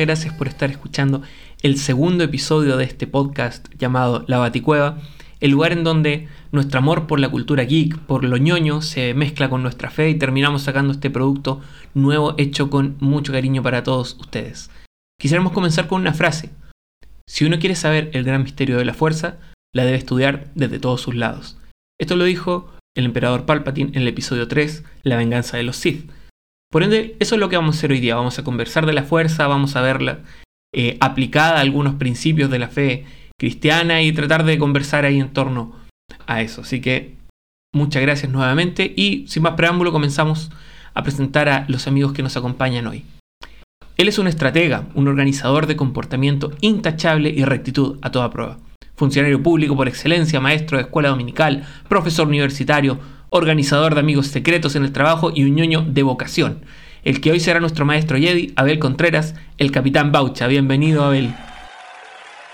[0.00, 1.22] Gracias por estar escuchando
[1.62, 4.98] el segundo episodio de este podcast llamado La Baticueva,
[5.40, 9.48] el lugar en donde nuestro amor por la cultura geek, por lo ñoño, se mezcla
[9.48, 11.62] con nuestra fe y terminamos sacando este producto
[11.94, 14.70] nuevo hecho con mucho cariño para todos ustedes.
[15.18, 16.50] Quisiéramos comenzar con una frase.
[17.26, 19.38] Si uno quiere saber el gran misterio de la fuerza,
[19.74, 21.56] la debe estudiar desde todos sus lados.
[21.98, 26.10] Esto lo dijo el emperador Palpatine en el episodio 3, La venganza de los Sith.
[26.76, 28.16] Por ende, eso es lo que vamos a hacer hoy día.
[28.16, 30.18] Vamos a conversar de la fuerza, vamos a verla
[30.74, 33.06] eh, aplicada a algunos principios de la fe
[33.38, 35.74] cristiana y tratar de conversar ahí en torno
[36.26, 36.60] a eso.
[36.60, 37.16] Así que
[37.74, 40.50] muchas gracias nuevamente y sin más preámbulo comenzamos
[40.92, 43.06] a presentar a los amigos que nos acompañan hoy.
[43.96, 48.58] Él es un estratega, un organizador de comportamiento intachable y rectitud a toda prueba.
[48.96, 54.84] Funcionario público por excelencia, maestro de escuela dominical, profesor universitario, organizador de amigos secretos en
[54.84, 56.64] el trabajo y un ñoño de vocación.
[57.02, 60.46] El que hoy será nuestro maestro Jedi, Abel Contreras, el capitán Baucha.
[60.46, 61.34] Bienvenido, Abel.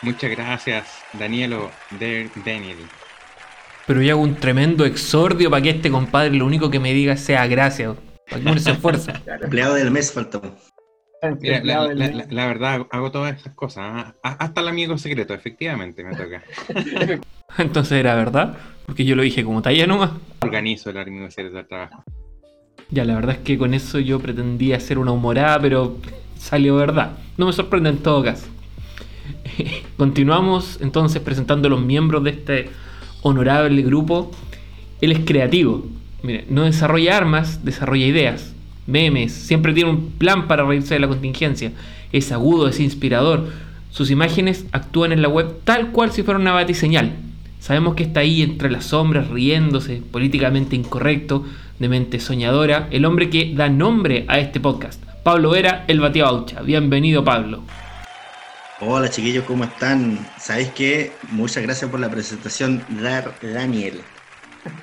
[0.02, 2.76] Muchas gracias, Danielo de Daniel.
[3.86, 7.16] Pero yo hago un tremendo exordio para que este compadre lo único que me diga
[7.16, 7.96] sea gracias.
[8.28, 9.12] Para que uno se esfuerce.
[9.42, 10.40] Empleado del mes faltó.
[11.40, 13.84] Mira, la, la- la- la verdad, hago todas esas cosas.
[14.22, 14.36] ¿ah?
[14.38, 16.42] Hasta el amigo secreto, efectivamente, me toca.
[17.58, 18.56] Entonces era verdad,
[18.86, 20.10] porque yo lo dije como talla nomás.
[20.40, 22.02] Organizo el amigo secreto del trabajo.
[22.90, 25.96] Ya, la verdad es que con eso yo pretendía hacer una humorada, pero
[26.36, 27.12] salió verdad.
[27.36, 28.46] No me sorprende en todo caso.
[29.96, 32.70] Continuamos entonces presentando a los miembros de este
[33.22, 34.30] honorable grupo.
[35.00, 35.86] Él es creativo.
[36.22, 38.51] Mire, no desarrolla armas, desarrolla ideas,
[38.86, 41.72] memes, siempre tiene un plan para reírse de la contingencia.
[42.12, 43.48] Es agudo, es inspirador.
[43.90, 47.16] Sus imágenes actúan en la web tal cual si fuera una batiseñal.
[47.60, 51.44] Sabemos que está ahí entre las sombras, riéndose, políticamente incorrecto,
[51.78, 55.02] de mente soñadora, el hombre que da nombre a este podcast.
[55.22, 56.62] Pablo Vera, el Batía Baucha.
[56.62, 57.62] Bienvenido, Pablo.
[58.80, 60.18] Hola chiquillos, ¿cómo están?
[60.38, 61.12] ¿Sabéis qué?
[61.30, 62.82] Muchas gracias por la presentación,
[63.40, 64.00] Daniel.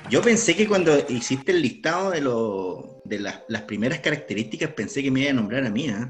[0.08, 5.02] Yo pensé que cuando hiciste el listado de, lo- de las, las primeras características, pensé
[5.02, 6.08] que me iba a nombrar a mí, ¿eh?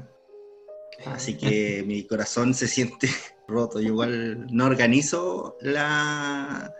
[1.07, 3.09] Así que mi corazón se siente
[3.47, 3.79] roto.
[3.81, 6.71] Yo igual no organizo la,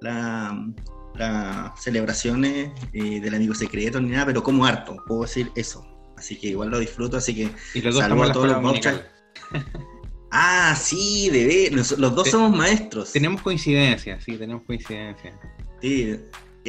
[0.00, 0.66] la,
[1.14, 5.86] las celebraciones eh, del amigo secreto ni nada, pero como harto, puedo decir eso.
[6.16, 8.46] Así que igual lo disfruto, así que Y los dos Saludo estamos en a todos
[8.48, 9.10] los dominical.
[10.38, 11.72] Ah, sí, de ver.
[11.72, 13.12] Los, los dos Te- somos maestros.
[13.12, 15.34] Tenemos coincidencias, sí, tenemos coincidencias.
[15.80, 16.18] Sí.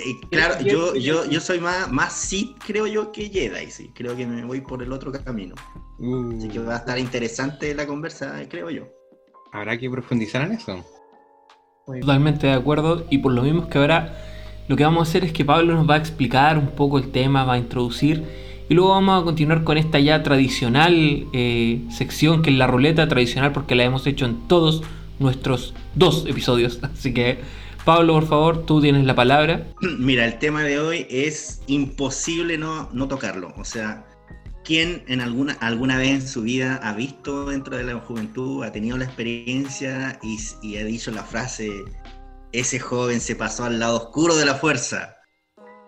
[0.05, 3.91] Y claro, yo, yo, yo soy más, más Sith, creo yo, que Jedi, sí.
[3.93, 5.55] Creo que me voy por el otro camino.
[5.99, 8.83] Uh, Así que va a estar interesante la conversa, creo yo.
[9.51, 10.85] Habrá que profundizar en eso.
[11.85, 14.17] Totalmente de acuerdo y por lo mismo es que ahora
[14.67, 17.11] lo que vamos a hacer es que Pablo nos va a explicar un poco el
[17.11, 18.25] tema, va a introducir
[18.67, 23.07] y luego vamos a continuar con esta ya tradicional eh, sección que es la ruleta
[23.07, 24.83] tradicional porque la hemos hecho en todos
[25.19, 26.79] nuestros dos episodios.
[26.83, 27.39] Así que
[27.87, 29.65] Pablo, por favor, tú tienes la palabra.
[29.97, 33.53] Mira, el tema de hoy es imposible no, no tocarlo.
[33.55, 34.05] O sea,
[34.65, 38.73] ¿quién en alguna, alguna vez en su vida ha visto dentro de la juventud, ha
[38.73, 41.71] tenido la experiencia y, y ha dicho la frase,
[42.51, 45.15] ese joven se pasó al lado oscuro de la fuerza?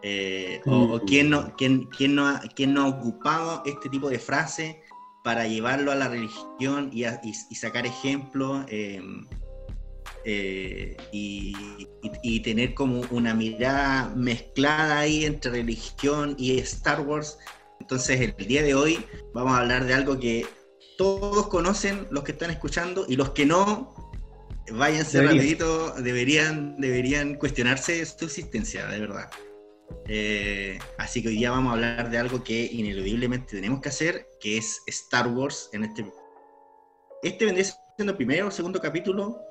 [0.01, 4.09] Eh, o, o quién, no, quién, quién no ha, quién no ha ocupado este tipo
[4.09, 4.79] de frase
[5.25, 9.01] para llevarlo a la religión y, a- y- y sacar ejemplos eh,
[10.31, 11.53] eh, y,
[12.03, 17.37] y- y tener como una mirada mezclada ahí entre religión y Star Wars.
[17.79, 19.03] Entonces el día de hoy
[19.33, 20.45] vamos a hablar de algo que
[20.97, 23.93] todos conocen los que están escuchando y los que no,
[24.71, 25.37] váyanse Deberían.
[25.37, 29.29] rapidito, deberían, deberían cuestionarse su existencia, de verdad.
[30.07, 34.27] Eh, así que hoy día vamos a hablar de algo que ineludiblemente tenemos que hacer,
[34.39, 36.05] que es Star Wars en este...
[37.23, 37.65] Este vendría
[37.95, 39.41] siendo el primero o segundo capítulo,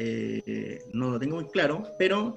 [0.00, 2.36] eh, no lo tengo muy claro, pero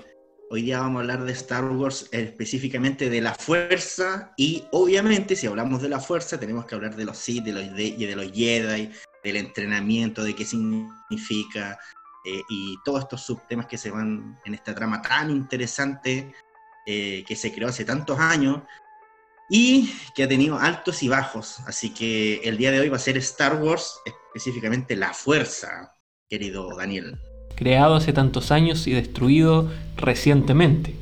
[0.49, 5.35] hoy día vamos a hablar de Star Wars, eh, específicamente de la fuerza, y obviamente
[5.35, 8.15] si hablamos de la fuerza tenemos que hablar de los Sith, de los, de, de
[8.15, 8.91] los Jedi,
[9.23, 11.79] del entrenamiento, de qué significa,
[12.25, 16.33] eh, y todos estos subtemas que se van en esta trama tan interesante
[16.85, 18.61] eh, que se creó hace tantos años
[19.49, 21.59] y que ha tenido altos y bajos.
[21.65, 25.95] Así que el día de hoy va a ser Star Wars, específicamente la fuerza,
[26.29, 27.19] querido Daniel.
[27.55, 30.95] Creado hace tantos años y destruido recientemente.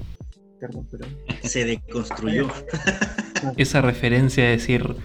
[1.43, 2.47] Se deconstruyó.
[3.57, 4.95] Esa referencia de decir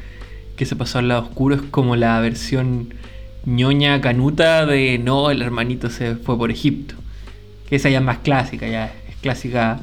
[0.56, 2.94] que se pasó al lado oscuro es como la versión
[3.44, 6.94] ñoña canuta de no, el hermanito se fue por Egipto.
[7.68, 9.80] Que esa ya es más clásica, ya es clásica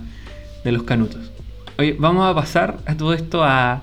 [0.64, 1.32] de los canutos.
[1.78, 3.82] Oye, vamos a pasar a todo esto a,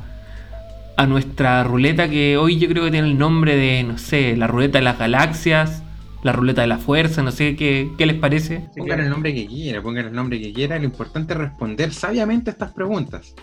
[0.96, 4.46] a nuestra ruleta que hoy yo creo que tiene el nombre de, no sé, la
[4.46, 5.82] ruleta de las galaxias,
[6.22, 8.70] la ruleta de la fuerza, no sé qué, qué les parece.
[8.76, 10.78] Pongan el nombre que quiera, pongan el nombre que quiera.
[10.78, 13.34] Lo importante es responder sabiamente estas preguntas.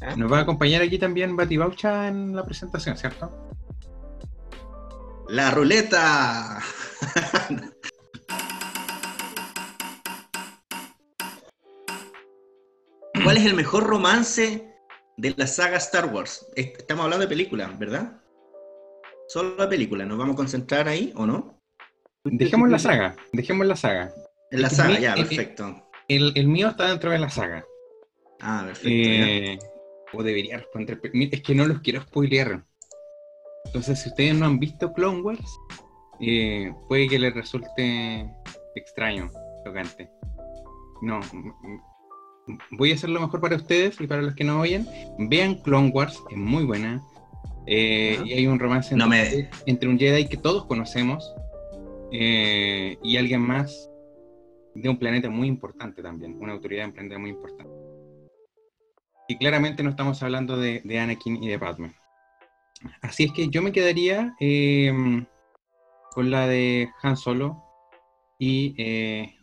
[0.00, 0.14] ¿Ah?
[0.16, 3.50] Nos va a acompañar aquí también Baucha en la presentación, ¿cierto?
[5.28, 6.60] La ruleta.
[13.22, 14.74] ¿Cuál es el mejor romance
[15.18, 16.46] de la saga Star Wars?
[16.56, 18.22] Estamos hablando de película, ¿verdad?
[19.28, 21.57] Solo la película, ¿nos vamos a concentrar ahí o no?
[22.24, 24.12] Dejemos la saga, dejemos la saga.
[24.50, 25.88] En la saga, ya, perfecto.
[26.08, 27.64] El, mío está dentro de la saga.
[28.40, 28.88] Ah, perfecto.
[28.90, 29.58] Eh,
[30.12, 31.00] o debería responder.
[31.12, 32.64] Es que no los quiero spoilear.
[33.66, 35.58] Entonces, si ustedes no han visto Clone Wars,
[36.20, 38.26] eh, puede que les resulte
[38.74, 39.30] extraño,
[39.64, 40.10] tocante.
[41.02, 41.20] No,
[42.72, 44.86] voy a hacer lo mejor para ustedes y para los que no oyen.
[45.18, 47.02] Vean Clone Wars, es muy buena.
[47.66, 48.94] Eh, y hay un romance
[49.66, 51.34] entre, un Jedi que todos conocemos
[52.12, 53.90] eh, y alguien más
[54.74, 57.72] de un planeta muy importante también, una autoridad emprendedora muy importante.
[59.28, 61.94] Y claramente no estamos hablando de, Anakin y de Padme.
[63.02, 65.26] Así es que yo me quedaría em,
[66.12, 67.62] con la de Han Solo
[68.38, 69.34] y eh,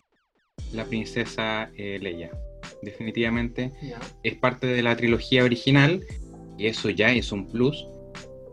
[0.73, 2.31] la princesa eh, Leia.
[2.81, 3.73] Definitivamente
[4.23, 6.03] es parte de la trilogía original
[6.57, 7.85] y eso ya es un plus.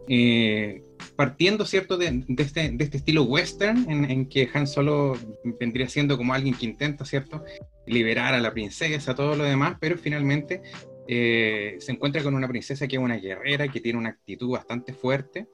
[0.09, 0.83] Eh,
[1.17, 5.17] partiendo, ¿cierto?, de, este, de, este, estilo western en, en, que Han Solo
[5.59, 7.45] vendría siendo como alguien que intenta, ¿cierto?,
[7.87, 10.63] liberar a la princesa, todo lo demás, pero finalmente
[11.09, 14.93] eh, se encuentra con una princesa que es una guerrera, que tiene una actitud bastante
[14.93, 15.47] fuerte,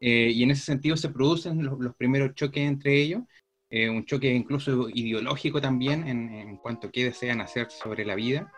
[0.00, 3.22] eh, y en ese sentido se producen los, primeros choques entre ellos,
[3.70, 8.52] eh, un choque incluso ideológico también en, cuanto a qué desean hacer sobre la vida,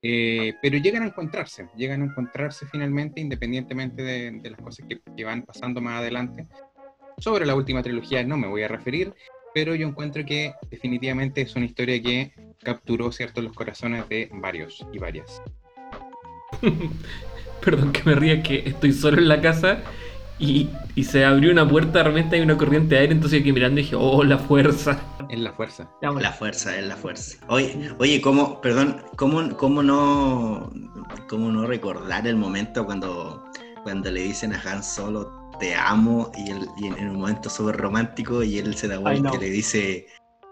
[0.00, 5.42] pero llegan a encontrarse, llegan a encontrarse finalmente, independientemente de, las cosas que, que, van
[5.42, 6.46] pasando más adelante.
[7.18, 9.12] Sobre la última trilogía no me voy a referir,
[9.54, 14.86] pero yo encuentro que definitivamente es una historia que capturó cierto los corazones de varios
[14.92, 15.42] y varias.
[17.64, 19.82] Perdón que me ría que estoy solo en la casa
[20.38, 20.68] y,
[21.02, 23.84] se abrió una puerta, de repente hay una corriente de aire, entonces aquí mirando y
[23.84, 25.00] dije, oh, la fuerza.
[25.28, 25.90] Es la fuerza.
[26.00, 27.38] La fuerza, es la fuerza.
[27.48, 30.72] Oye, oye, ¿cómo, perdón, cómo, cómo no,
[31.28, 33.44] cómo no recordar el momento cuando,
[33.82, 38.58] cuando le dicen a Han Solo te amo y, en, un momento súper romántico y
[38.58, 40.06] él se da vuelta y le dice,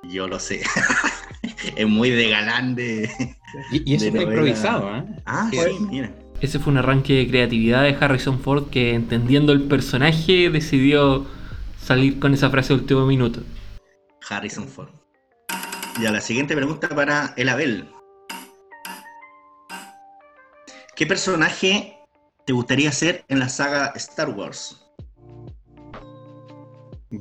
[0.04, 0.62] yo lo sé.
[1.76, 3.08] es muy de galán de...
[3.70, 5.04] Y, eso fue improvisado, ¿eh?
[5.24, 6.12] Ah, sí, mira.
[6.40, 11.26] Ese fue un arranque de creatividad de Harrison Ford que entendiendo el personaje decidió
[11.80, 13.40] salir con esa frase de último minuto.
[14.28, 14.90] Harrison Ford.
[15.98, 17.88] Y a la siguiente pregunta para el Abel.
[20.94, 21.98] ¿Qué personaje
[22.44, 24.82] te gustaría ser en la saga Star Wars?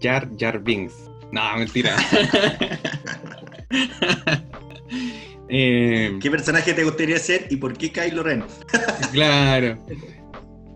[0.02, 0.94] Jar Jar Binks.
[1.32, 1.96] No, mentira.
[5.58, 8.44] Eh, ¿Qué personaje te gustaría ser y por qué Kylo Ren?
[9.14, 9.78] claro.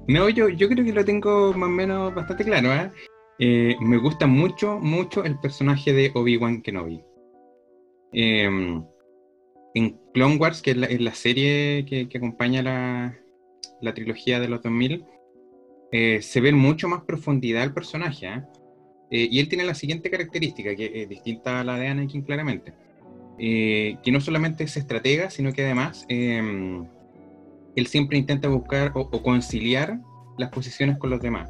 [0.08, 2.74] No, yo, yo creo que lo tengo más o menos bastante claro.
[2.74, 2.90] ¿eh?
[3.40, 7.04] Eh, me gusta mucho, mucho el personaje de Obi-Wan Kenobi.
[8.14, 8.82] Em,
[9.74, 13.20] en Clone Wars, que es la, serie que, acompaña la,
[13.82, 15.04] la, trilogía de los 2000,
[16.22, 18.44] se ve mucho más profundidad el personaje.
[19.12, 22.74] Y él tiene la siguiente característica, que es distinta a la de Anakin claramente,
[23.40, 26.86] eh, que no solamente es estratega, sino que además em,
[27.76, 30.00] él siempre intenta buscar o, conciliar
[30.38, 31.50] las posiciones con los demás.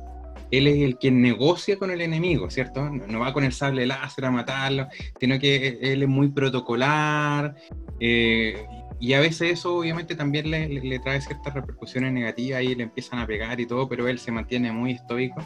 [0.51, 2.89] Él es el quien negocia con el enemigo, ¿cierto?
[2.89, 4.88] No, va con el sable láser a matarlo,
[5.19, 7.55] sino que él es muy protocolar.
[8.00, 8.65] Eh,
[9.00, 13.19] y a veces eso obviamente también le, le, trae ciertas repercusiones negativas y le empiezan
[13.19, 15.41] a pegar y todo, pero él se mantiene muy estoico.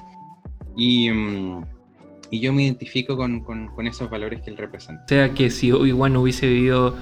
[0.75, 1.63] Y, em,
[2.29, 5.03] y yo me identifico con, esos valores que él representa.
[5.03, 6.95] O sea que si Obi-Wan hubiese vivido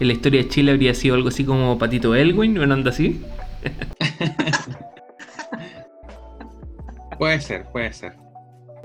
[0.00, 3.20] en la historia de Chile habría sido algo así como Patito Elwin, ¿no anda así?
[7.18, 8.14] puede ser, puede ser.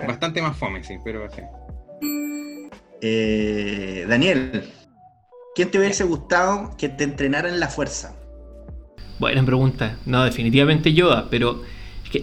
[0.08, 1.42] Bastante más fome, sí, pero sí.
[3.02, 4.64] Eh, Daniel,
[5.56, 8.16] ¿quién te hubiese gustado que te entrenara en la fuerza?
[9.20, 9.98] Buena pregunta.
[10.06, 11.62] No, definitivamente Yoda, pero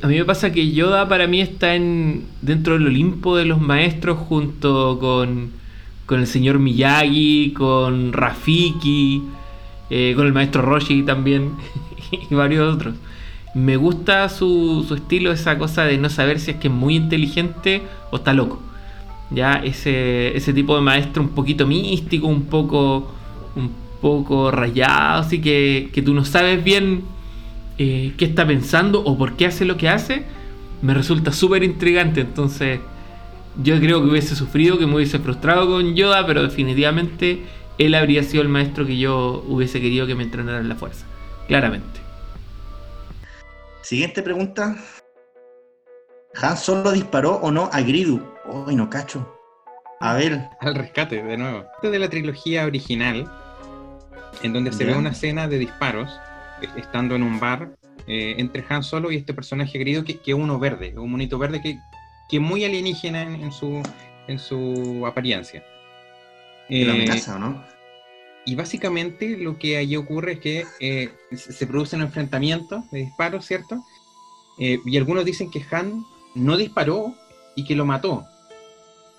[0.03, 3.61] a mí me pasa que Yoda para mí está en dentro del Olimpo de los
[3.61, 5.51] maestros junto con,
[6.07, 9.23] con el señor Miyagi, con Rafiki,
[9.91, 11.53] eh, con el maestro Roshi también
[12.31, 12.95] y varios otros.
[13.55, 16.95] Me gusta su, su, estilo, esa cosa de no saber si es que es muy
[16.95, 17.83] inteligente
[18.13, 18.63] o está loco.
[19.31, 23.13] Ya ese, ese tipo de maestro un poquito místico, un poco,
[23.57, 27.03] un poco rayado, así que, que tú no sabes bien
[27.83, 30.25] eh, qué está pensando o por qué hace lo que hace,
[30.83, 32.21] me resulta súper intrigante.
[32.21, 32.79] Entonces,
[33.63, 37.43] yo creo que hubiese sufrido, que me hubiese frustrado con Yoda, pero definitivamente
[37.79, 41.07] él habría sido el maestro que yo hubiese querido que me entrenara en la fuerza.
[41.49, 42.01] Claramente.
[43.81, 44.77] Siguiente pregunta.
[46.35, 48.21] ¿Han Solo disparó o no a Gridu?
[48.45, 49.27] Uy, no cacho.
[50.01, 50.51] A ver.
[50.61, 51.65] Al rescate, de nuevo.
[51.77, 53.27] Este de la trilogía original,
[54.43, 56.11] en donde se ve una escena de disparos,
[56.77, 57.77] estando en un bar,
[58.07, 61.61] eh, entre Han Solo y este personaje querido, que es uno verde, un monito verde
[61.61, 61.79] que,
[62.29, 63.83] que es muy alienígena en, en su,
[64.27, 65.63] en su apariencia.
[66.69, 67.65] Lo Eh, amenaza, ¿o no?
[68.47, 73.85] y básicamente lo que allí ocurre es que eh, se producen enfrentamientos de disparos, ¿cierto?
[74.59, 77.15] Y algunos dicen que Han no disparó
[77.55, 78.25] y que lo mató.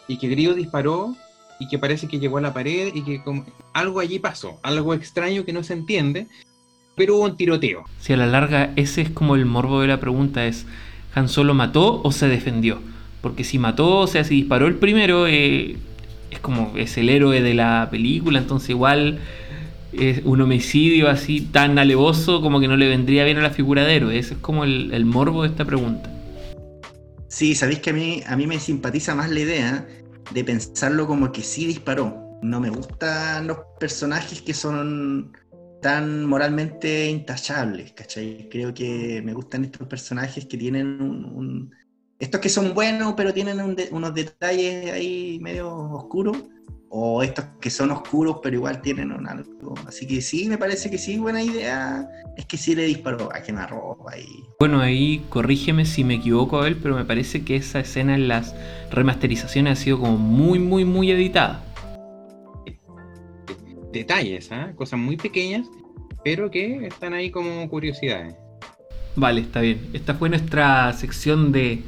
[0.08, 1.16] Y que Grido disparó
[1.60, 4.94] y que parece que llegó a la pared y que como- algo allí pasó, algo
[4.94, 6.28] extraño que no se entiende,
[7.02, 7.84] pero hubo un tiroteo.
[8.00, 10.68] Si a la larga ese es como el morbo de la pregunta es,
[11.16, 12.80] ¿Han Solo mató o se defendió?
[13.22, 15.78] Porque si mató, o sea, si disparó el primero, eh,
[16.30, 19.18] es como es el héroe de la película, entonces igual
[19.94, 23.84] es un homicidio así tan alevoso como que no le vendría bien a la figura
[23.84, 24.20] de héroe.
[24.20, 26.08] Ese es como el, el morbo de esta pregunta.
[27.30, 29.88] Sí, sabéis que a mí, a mí me simpatiza más la idea
[30.32, 32.16] de pensarlo como que sí disparó.
[32.44, 35.32] No me gustan los personajes que son
[35.82, 38.48] tan moralmente intachables, ¿cachai?
[38.50, 41.74] Creo que me gustan estos personajes que tienen un...
[42.20, 43.60] estos que son buenos, pero tienen
[43.92, 46.38] unos detalles ahí medio oscuros.
[46.94, 49.76] O estos que son oscuros, pero igual tienen un algo.
[49.88, 52.06] Así que sí, me parece que sí, buena idea.
[52.36, 54.28] Es que sí le disparó a quemarropa y...
[54.60, 58.54] Bueno, ahí corrígeme si me equivoco, Abel, pero me parece que esa escena en las
[58.92, 61.64] remasterizaciones ha sido como muy, muy, muy editada.
[63.92, 64.72] Detalles, ¿ah?
[64.76, 65.68] cosas muy pequeñas,
[66.24, 68.36] pero que están ahí como curiosidades.
[69.16, 69.90] Vale, está bien.
[69.94, 71.84] Esta fue nuestra sección de,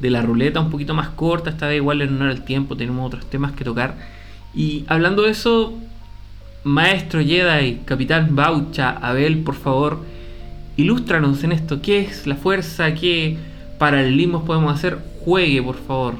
[0.00, 1.50] de la ruleta un poquito más corta.
[1.50, 3.94] Esta vez igual en honor al tiempo tenemos otros temas que tocar.
[4.54, 5.74] Y hablando de eso,
[6.64, 10.00] Maestro Jedi, Capitán Baucha, Abel, por favor,
[10.76, 11.82] ilústranos en esto.
[11.82, 12.94] ¿Qué es la fuerza?
[12.94, 13.36] ¿Qué
[13.78, 14.98] paralelismos podemos hacer?
[15.24, 16.14] Juegue, por favor.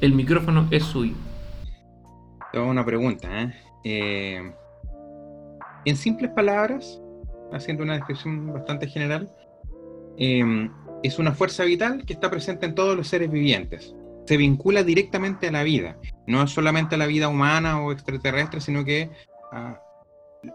[0.00, 1.14] El micrófono es suyo.
[2.52, 3.28] Tengo una pregunta.
[3.42, 3.54] ¿eh?
[3.84, 4.52] Eh,
[5.84, 7.00] en simples palabras,
[7.52, 9.30] haciendo una descripción bastante general,
[10.18, 10.68] eh,
[11.02, 13.94] es una fuerza vital que está presente en todos los seres vivientes.
[14.26, 15.96] Se vincula directamente a la vida,
[16.26, 19.10] no solamente a la vida humana o extraterrestre, sino que
[19.52, 19.80] a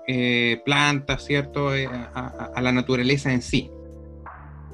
[0.08, 1.75] eh, plantas, ¿cierto?
[1.75, 3.72] Eh, a, a- a la naturaleza en sí.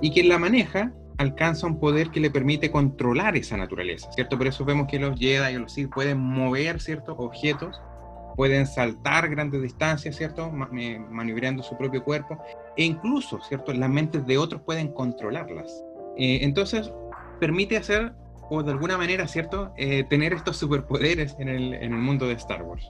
[0.02, 4.38] Y quien la maneja alcanza un poder que le permite controlar esa naturaleza, ¿cierto?
[4.38, 7.80] Por eso vemos que los Jedi y los Sith pueden mover ciertos objetos,
[8.36, 10.52] pueden saltar grandes distancias, ¿cierto?
[10.52, 10.70] Ma-
[11.10, 12.38] maniobrando su propio cuerpo,
[12.78, 13.74] e incluso, ¿cierto?
[13.74, 15.84] Las mentes de otros pueden controlarlas.
[16.18, 16.92] Eh, entonces,
[17.40, 18.14] permite hacer,
[18.50, 19.74] o de alguna manera, ¿cierto?
[19.78, 22.90] Eh, tener estos superpoderes en el, en el mundo de Star Wars.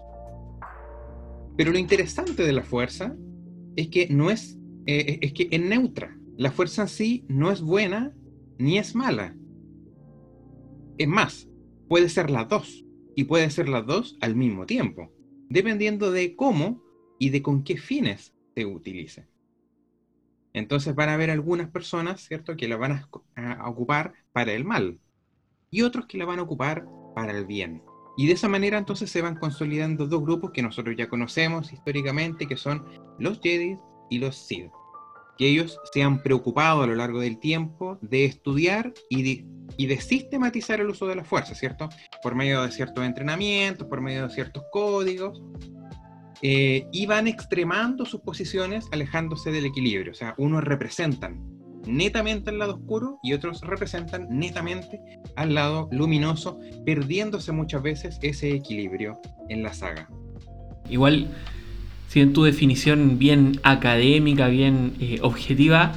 [1.57, 3.15] Pero lo interesante de la fuerza
[3.75, 6.17] es que no es, eh, es que es neutra.
[6.37, 8.13] La fuerza en sí no es buena
[8.57, 9.35] ni es mala.
[10.97, 11.47] Es más,
[11.87, 12.85] puede ser las dos.
[13.13, 15.11] Y puede ser las dos al mismo tiempo,
[15.51, 16.81] dependiendo de cómo
[17.19, 19.27] y de con qué fines se utilice.
[20.53, 23.03] Entonces van a haber algunas personas, ¿cierto?, que la van
[23.35, 24.99] a, ocupar para el mal
[25.69, 27.83] y otros que la van a ocupar para el bien.
[28.17, 32.47] Y de esa manera entonces se van consolidando dos grupos que nosotros ya conocemos históricamente,
[32.47, 32.85] que son
[33.19, 33.77] los Jedi
[34.09, 34.71] y los Sith.
[35.37, 39.45] Que ellos se han preocupado a lo largo del tiempo de estudiar y
[39.77, 41.89] de, sistematizar el uso de la fuerza, ¿cierto?
[42.21, 45.41] Por medio de ciertos entrenamientos, por medio de ciertos códigos,
[46.41, 50.11] eh, y van extremando sus posiciones alejándose del equilibrio.
[50.11, 51.39] O sea, unos representan
[51.85, 54.99] netamente al lado oscuro y otros representan netamente
[55.35, 59.19] al lado luminoso, perdiéndose muchas veces ese equilibrio
[59.49, 60.07] en la saga.
[60.89, 61.29] Igual,
[62.11, 65.93] si en tu definición bien académica, bien eh, objetiva,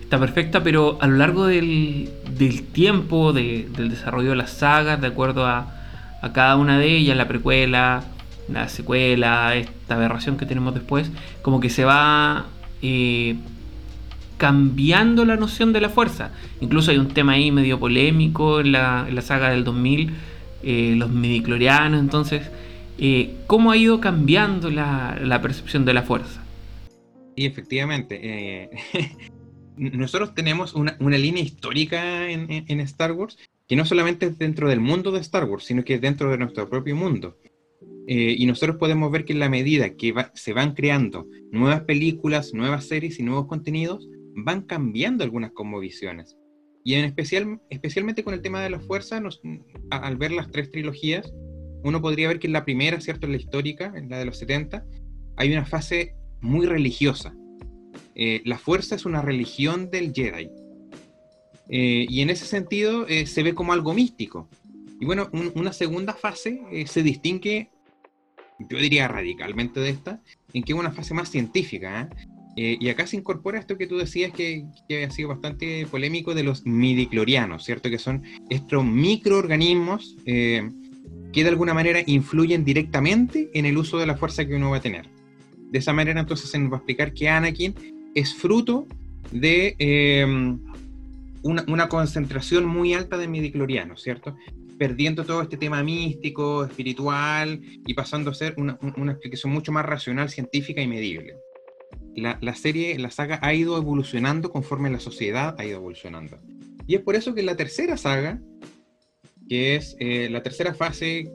[0.00, 5.00] está perfecta, pero a lo largo del, del tiempo, de- del desarrollo de las sagas,
[5.02, 5.74] de acuerdo a,
[6.22, 8.04] a cada una de ellas, la precuela,
[8.50, 11.10] la secuela, esta aberración que tenemos después,
[11.42, 12.46] como que se va
[12.80, 13.36] eh,
[14.38, 16.30] cambiando la noción de la fuerza.
[16.60, 20.10] Incluso hay un tema ahí medio polémico en la, en la saga del 2000,
[20.62, 22.50] eh, los midiclorianos, entonces,
[23.00, 26.44] eh, ¿cómo ha ido cambiando la, la percepción de la fuerza?
[27.36, 28.70] Y efectivamente, eh,
[29.76, 34.36] nosotros tenemos una, una línea histórica en, en- en Star Wars que no solamente es
[34.38, 37.38] dentro del mundo de Star Wars, sino que es dentro de nuestro propio mundo.
[38.08, 41.82] Eh, y nosotros podemos ver que en la medida que va- se van creando nuevas
[41.82, 46.36] películas, nuevas series y nuevos contenidos, van cambiando algunas cosmovisiones.
[46.82, 49.22] Y en especial, especialmente con el tema de la fuerza,
[49.90, 51.32] al ver las tres trilogías,
[51.82, 53.26] uno podría ver que en la primera, ¿cierto?
[53.26, 54.84] En la histórica, en la de los 70,
[55.36, 57.34] hay una fase muy religiosa.
[58.14, 60.50] Eh, la fuerza es una religión del Jedi.
[61.68, 64.48] Eh, y en ese sentido eh, se ve como algo místico.
[65.00, 67.70] Y bueno, una segunda fase se distingue,
[68.68, 70.20] yo diría radicalmente de esta,
[70.52, 72.10] en que es una fase más científica.
[72.54, 76.42] y acá se incorpora esto que tú decías que, que, ha sido bastante polémico de
[76.42, 77.88] los midiclorianos, ¿cierto?
[77.88, 80.18] Que son estos microorganismos
[81.32, 84.78] que de alguna manera influyen directamente en el uso de la fuerza que uno va
[84.78, 85.08] a tener.
[85.70, 87.74] De esa manera entonces se nos va a explicar que Anakin
[88.14, 88.86] es fruto
[89.30, 90.58] de em,
[91.42, 94.36] una, concentración muy alta de midiclorianos, ¿cierto?
[94.78, 98.78] Perdiendo todo este tema místico, espiritual y pasando a ser una,
[99.12, 101.36] explicación mucho más racional, científica y medible.
[102.16, 106.38] La, la, serie, la saga ha ido evolucionando conforme la sociedad ha ido evolucionando.
[106.88, 108.40] Y es por eso que la tercera saga
[109.50, 111.28] que es eh, la tercera fase.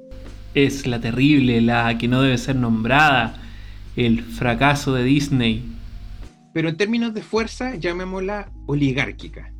[0.54, 3.36] Es la terrible, la que no debe ser nombrada,
[3.98, 5.62] el fracaso de Disney.
[6.54, 9.54] Pero en términos de fuerza, llamémosla oligárquica.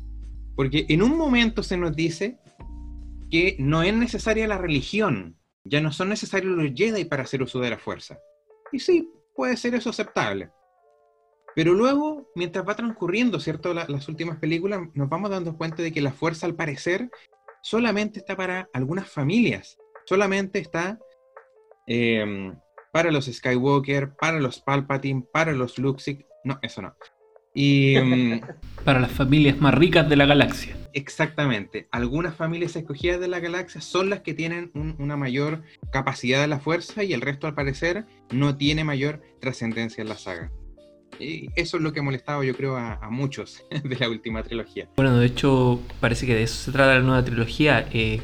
[0.54, 2.38] Porque en un momento se nos dice
[3.30, 7.60] que no es necesaria la religión, ya no son necesarios los Jedi para hacer uso
[7.60, 8.16] de la fuerza.
[8.72, 10.48] Y sí, puede ser eso aceptable.
[11.54, 13.74] Pero luego, mientras va transcurriendo, ¿cierto?
[13.74, 17.10] las últimas películas, nos vamos dando cuenta de que la fuerza, al parecer,
[17.66, 21.00] solamente está para algunas familias, solamente está
[21.88, 22.54] em,
[22.92, 26.94] para los Skywalker, para los Palpatine, para los Luxic, no, eso no.
[27.54, 28.40] Y, em,
[28.84, 30.76] para las familias más ricas de la galaxia.
[30.92, 31.88] Exactamente.
[31.90, 34.70] Algunas familias escogidas de la galaxia son las que tienen
[35.00, 40.02] una mayor capacidad de la fuerza y el resto, al parecer, no tiene mayor trascendencia
[40.02, 40.52] en la saga.
[41.18, 44.88] Y eso es lo que ha molestado, yo creo, a, muchos de la última trilogía.
[44.96, 47.86] Bueno, de hecho, parece que de eso se trata la nueva trilogía.
[47.92, 48.20] Eh,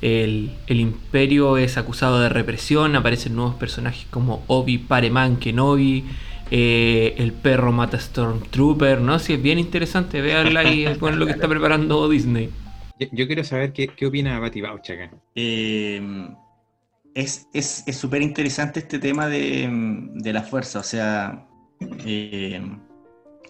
[0.00, 6.04] el, imperio es acusado de represión, aparecen nuevos personajes como Obi Pareman Kenobi,
[6.50, 9.18] eh, el perro mata Stormtrooper, ¿no?
[9.18, 12.50] Si es bien interesante, véanla y con lo que está preparando Disney.
[13.12, 15.10] Yo, quiero saber qué, qué opina Bati Bauch acá.
[15.34, 16.00] Eh,
[17.14, 19.68] es súper interesante este tema de,
[20.14, 21.47] de, la fuerza, o sea,
[21.80, 22.60] eh,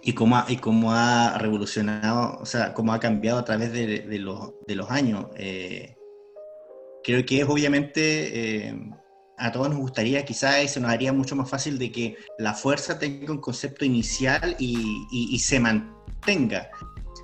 [0.02, 4.18] y, cómo ha, y cómo ha revolucionado, o sea, cómo ha cambiado a través de,
[4.18, 5.26] los, de los, años.
[5.36, 5.96] Eh,
[7.02, 8.90] creo que es obviamente, eh,
[9.36, 12.98] a todos nos gustaría, quizás se nos haría mucho más fácil de que la fuerza
[12.98, 16.70] tenga un concepto inicial y, y, y se mantenga.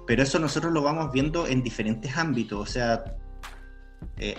[0.07, 3.05] Pero eso nosotros lo vamos viendo en diferentes ámbitos, o sea,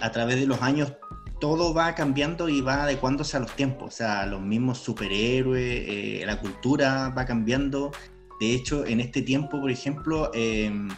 [0.01, 0.93] a través de los años
[1.39, 3.87] todo va cambiando y va adecuándose a los tiempos.
[3.93, 7.91] O sea, los mismos superhéroes, eh, la cultura va cambiando.
[8.39, 10.89] De hecho, en este tiempo, por ejemplo, em,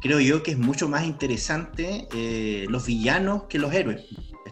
[0.00, 4.04] creo yo que es mucho más interesante eh, los villanos que los héroes.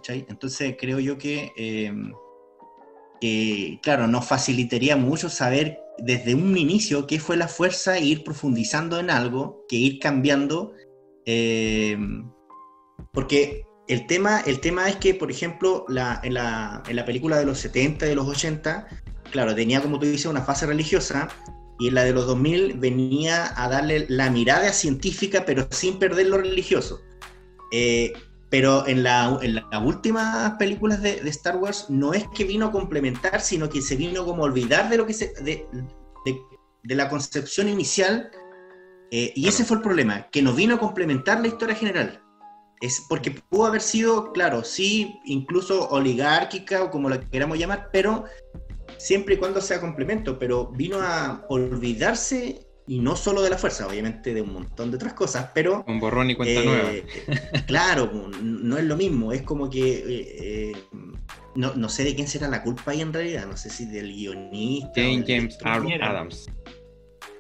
[0.08, 2.12] Entonces, creo yo em,
[3.20, 8.24] que, claro, nos facilitaría mucho saber desde un inicio qué fue la fuerza e ir
[8.24, 10.72] profundizando en algo, que ir cambiando.
[11.26, 12.30] Em,
[13.12, 17.38] porque el tema, el tema es que, por ejemplo, la, en, la, en, la, película
[17.38, 18.86] de los 70 y de los 80,
[19.32, 21.28] claro, tenía, como tú dices, una fase religiosa,
[21.78, 26.26] y en la de los 2000 venía a darle la mirada científica, pero sin perder
[26.26, 27.00] lo religioso.
[27.72, 28.12] Eh,
[28.50, 32.66] pero en, la, en las últimas películas de, de, Star Wars no es que vino
[32.66, 35.66] a complementar, sino que se vino como a olvidar de lo que se, de,
[36.82, 38.30] de la concepción inicial.
[39.10, 42.22] Eh, y ese fue el problema, que no vino a complementar la historia general.
[42.80, 48.24] Es porque pudo haber sido, claro, sí, incluso oligárquica o como la queramos llamar, pero
[48.98, 53.86] siempre y cuando sea complemento, pero vino a olvidarse y no solo de la fuerza,
[53.86, 55.84] obviamente de un montón de otras cosas, pero...
[55.86, 56.90] Un borrón y cuenta nueva.
[56.90, 57.04] Eh,
[57.66, 58.10] claro,
[58.42, 59.98] no es lo mismo, es como que...
[59.98, 60.72] Eh, eh,
[61.54, 64.12] no, no, sé de quién será la culpa ahí en realidad, no sé si del
[64.12, 65.00] guionista.
[65.26, 66.46] James Adams.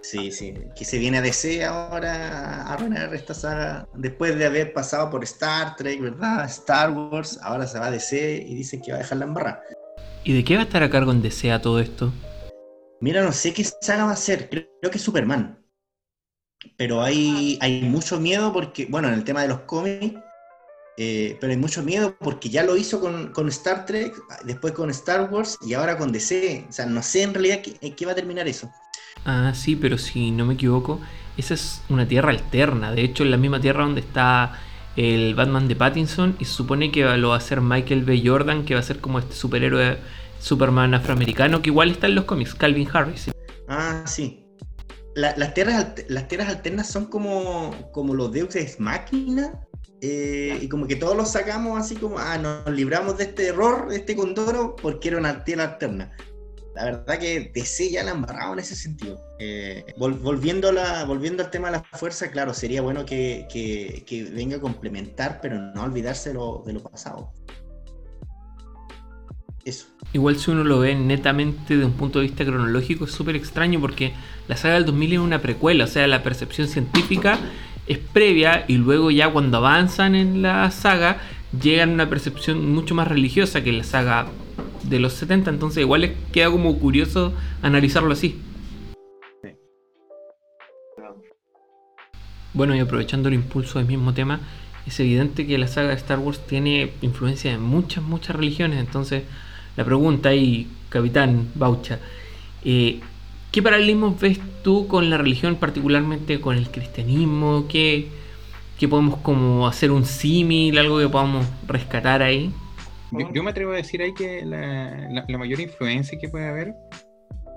[0.00, 4.72] Sí, sí, que se viene a DC ahora a arruinar esta saga, después de haber
[4.72, 6.44] pasado por Star Trek, ¿verdad?
[6.46, 9.62] Star Wars, ahora se va a DC y dicen que va a dejarla en barra.
[10.24, 12.12] ¿Y de qué va a estar a cargo en DC a todo esto?
[13.00, 15.64] Mira, no sé qué saga va a ser, creo, que es Superman.
[16.76, 20.14] Pero hay, hay mucho miedo porque, bueno, en el tema de los cómics,
[20.96, 24.90] eh, pero hay mucho miedo porque ya lo hizo con, con, Star Trek, después con
[24.90, 26.66] Star Wars y ahora con DC.
[26.68, 28.68] O sea, no sé en realidad qué, qué va a terminar eso.
[29.24, 31.00] Ah, sí, pero si no me equivoco,
[31.36, 32.92] esa es una tierra alterna.
[32.92, 34.58] De hecho, es la misma tierra donde está
[34.96, 38.22] el Batman de Pattinson y se supone que lo va a hacer Michael B.
[38.24, 39.98] Jordan, que va a ser como este superhéroe
[40.40, 43.30] Superman afroamericano, que igual está en los cómics, Calvin Harris.
[43.68, 44.44] Ah, sí.
[45.14, 49.52] las, tierras, las tierras alternas son como, como los Deus Ex Machina.
[50.00, 53.88] Eh, y como que todos los sacamos así como, ah, nos libramos de este error,
[53.88, 56.12] de este condoro, porque era una tierra alterna.
[56.78, 59.20] La verdad que DC ya la han embarrado en ese sentido.
[59.40, 65.40] Eh, volviendo, al tema de la fuerza, claro, sería bueno que, que, venga a complementar,
[65.42, 67.32] pero no olvidarse de lo, pasado.
[70.12, 73.80] Igual si uno lo ve netamente de un punto de vista cronológico es súper extraño
[73.80, 74.12] porque
[74.46, 77.40] la saga del 2000 es una precuela, o sea, la percepción científica
[77.88, 81.18] es previa y luego ya cuando avanzan en la saga
[81.60, 84.28] llegan a una percepción mucho más religiosa que la saga
[84.88, 88.40] de los 70, entonces igual les queda como curioso analizarlo así.
[92.54, 94.40] Bueno, y aprovechando el impulso del mismo tema,
[94.86, 99.24] es evidente que la saga de Star Wars tiene influencia de muchas, muchas religiones, entonces
[99.76, 102.00] la pregunta ahí, capitán Baucha,
[102.64, 103.00] eh,
[103.52, 107.66] ¿qué paralelismos ves tú con la religión, particularmente con el cristianismo?
[107.68, 108.08] ¿Qué,
[108.88, 112.52] podemos como hacer un símil, algo que podamos rescatar ahí?
[113.10, 116.74] Yo, me atrevo a decir ahí que la, mayor influencia que puede haber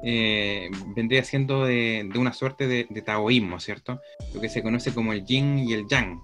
[0.04, 4.00] eh, vendría siendo de, una suerte de, taoísmo, ¿cierto?
[4.34, 6.22] Lo que se conoce como el yin y el yang.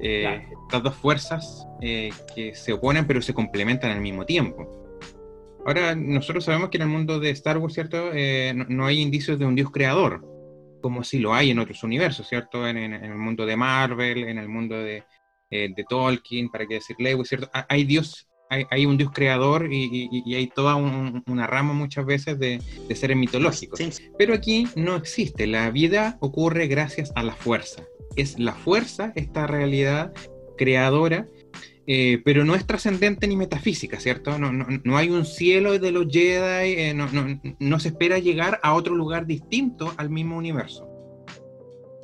[0.00, 4.78] Eh, Estas dos fuerzas que se oponen pero se complementan al mismo tiempo.
[5.68, 8.10] Ahora, nosotros sabemos que en el mundo de Star Wars, ¿cierto?
[8.14, 10.24] Eh, no, hay indicios de un dios creador,
[10.80, 12.66] como si lo hay en otros universos, ¿cierto?
[12.66, 15.04] En, el mundo de Marvel, en el mundo de,
[15.50, 17.50] eh, Tolkien, para qué decir Lewis, ¿cierto?
[17.68, 22.60] Hay dios, hay, un dios creador y, hay toda una rama muchas veces de,
[22.94, 23.80] seres mitológicos.
[24.18, 27.82] Pero aquí no existe, la vida ocurre gracias a la fuerza.
[28.16, 30.12] Es la fuerza, esta realidad
[30.56, 31.28] creadora,
[31.86, 34.38] eh, pero no es trascendente ni metafísica, ¿cierto?
[34.38, 37.08] No, no, no, hay un cielo de los Jedi, eh, no,
[37.58, 40.86] no, se espera llegar a otro lugar distinto al mismo universo.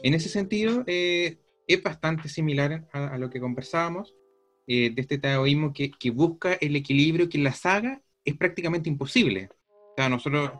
[0.03, 4.15] En ese sentido, eh, es bastante similar a, lo que conversábamos,
[4.67, 9.51] de este taoísmo que, que, busca el equilibrio que en la saga es prácticamente imposible.
[9.71, 10.53] O sea, nosotros,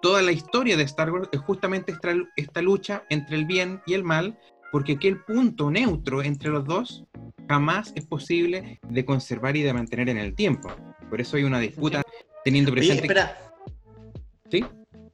[0.00, 3.94] toda la historia de Star Wars es justamente esta, esta lucha entre el bien y
[3.94, 4.38] el mal,
[4.70, 7.04] porque aquel punto neutro entre los dos
[7.48, 10.68] jamás es posible de conservar y de mantener en el tiempo.
[11.08, 12.02] Por eso hay una disputa
[12.44, 13.02] teniendo presente...
[13.02, 13.36] espera.
[14.50, 14.64] ¿Sí?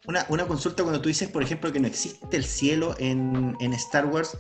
[0.07, 4.37] Una, consulta cuando tú dices, por ejemplo, que no existe el cielo en, Star Wars,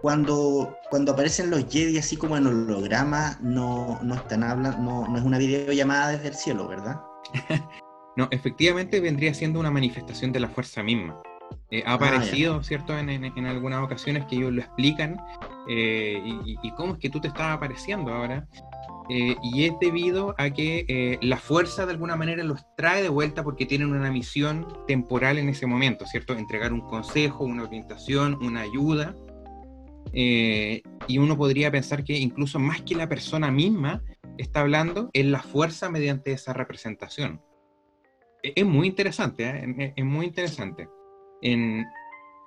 [0.00, 5.18] cuando, cuando aparecen los Jedi así como en holograma, no, no están hablando, no, no
[5.18, 7.00] es una videollamada desde el cielo, ¿verdad?
[8.16, 11.20] no, efectivamente vendría siendo una manifestación de la fuerza misma.
[11.70, 12.96] Eh, ha ah, aparecido, ¿cierto?
[12.96, 15.20] En, en, algunas ocasiones que ellos lo explican
[15.68, 18.46] eh, y, cómo es que tú te estás apareciendo ahora.
[19.10, 23.42] Eh, y es debido a que la fuerza de alguna manera los trae de vuelta
[23.42, 26.34] porque tienen una misión temporal en ese momento, ¿cierto?
[26.34, 29.14] Entregar un consejo, una orientación, una ayuda.
[30.12, 34.02] Y uno podría pensar que incluso más que la persona misma
[34.36, 37.40] está hablando, es la fuerza mediante esa representación.
[38.42, 40.88] E, es, muy interesante, es muy interesante.
[41.42, 41.86] En,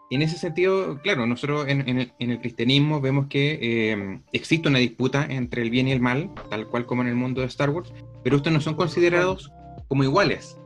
[0.10, 1.88] ese sentido, claro, nosotros en,
[2.20, 6.68] el, cristianismo vemos que eh, existe una disputa entre el bien y el mal, tal
[6.68, 7.94] cual como en el mundo de Star Wars,
[8.24, 9.52] pero estos no son considerados
[9.88, 10.58] como iguales.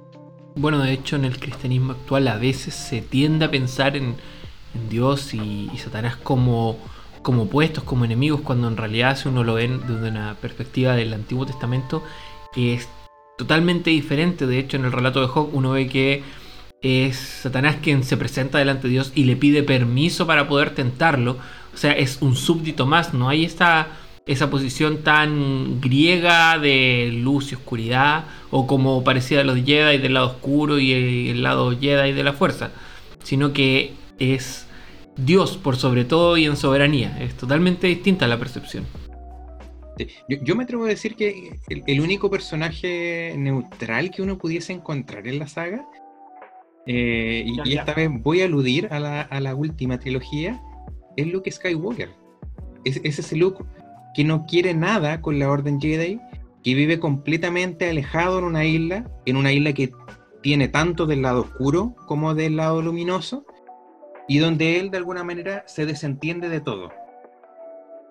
[0.55, 4.15] Bueno, de hecho en el cristianismo actual a veces se tiende a pensar en,
[4.89, 6.77] Dios y, Satanás como,
[7.21, 11.13] como opuestos, como enemigos, cuando en realidad si uno lo ve desde una perspectiva del
[11.13, 12.03] Antiguo Testamento
[12.55, 12.87] es
[13.37, 14.47] totalmente diferente.
[14.47, 16.23] De hecho en el relato de Job uno ve que
[16.81, 21.37] es Satanás quien se presenta delante de Dios y le pide permiso para poder tentarlo.
[21.73, 23.87] O sea, es un súbdito más, no hay esta,
[24.25, 30.13] esa posición tan griega de luz y oscuridad, o como parecía de los Jedi del
[30.13, 32.71] lado oscuro y el, lado Jedi de la fuerza,
[33.23, 34.67] sino que es
[35.17, 37.17] Dios por sobre todo y en soberanía.
[37.21, 38.85] Es totalmente distinta la percepción.
[40.27, 45.39] Yo, me atrevo a decir que el, único personaje neutral que uno pudiese encontrar en
[45.39, 45.85] la saga
[46.85, 50.61] eh, y, esta vez voy a aludir a la, última trilogía,
[51.15, 52.09] es Luke Skywalker.
[52.83, 53.63] Es, es ese Luke
[54.13, 56.19] que no quiere nada con la Orden Jedi,
[56.63, 59.91] que vive completamente alejado en una isla, en una isla que
[60.41, 63.45] tiene tanto del lado oscuro como del lado luminoso,
[64.27, 66.91] y donde él de alguna manera se desentiende de todo.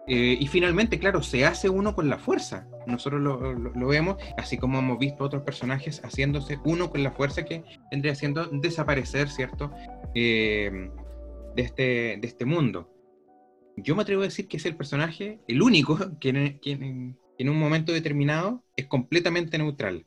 [0.07, 2.69] Eh, y finalmente, claro, se hace uno con la fuerza.
[2.87, 7.65] Nosotros lo, vemos, así como hemos visto otros personajes haciéndose uno con la fuerza que
[7.91, 9.71] vendría haciendo desaparecer, ¿cierto?
[10.15, 10.91] Eh,
[11.57, 11.83] de, este,
[12.21, 12.91] de este mundo.
[13.77, 16.29] Yo me atrevo a decir que es el personaje, el único, que
[17.39, 20.07] en un momento determinado es completamente neutral.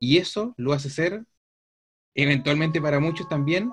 [0.00, 1.24] Y eso lo hace ser,
[2.14, 3.70] eventualmente para muchos también,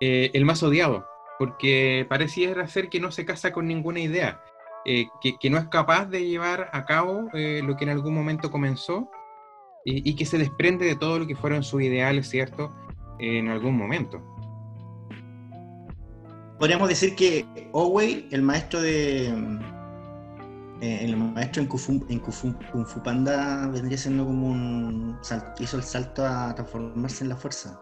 [0.00, 1.06] eh, el más odiado,
[1.38, 4.42] porque pareciera ser que no se casa con ninguna idea,
[4.84, 8.50] eh, que, no es capaz de llevar a cabo eh, lo que en algún momento
[8.50, 9.10] comenzó
[9.88, 12.74] y, que se desprende de todo lo que fueron sus ideales, ¿cierto?
[13.20, 14.20] En algún momento.
[16.58, 19.28] Podríamos decir que Owei, el maestro de.
[20.80, 21.78] el maestro en Kung
[22.32, 25.18] Fu, Panda vendría siendo como un.
[25.60, 27.80] hizo el salto a transformarse en la fuerza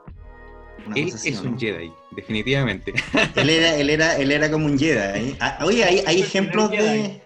[0.94, 2.92] él es un Jedi, definitivamente.
[3.36, 5.36] Él era, él era, él era como un Jedi.
[5.40, 7.22] Ah, oye, hay, hay ejemplos de.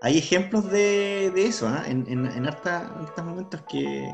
[0.00, 1.82] Hay ejemplos de, de eso, ¿eh?
[1.86, 4.10] en, en, en, harta, momentos que.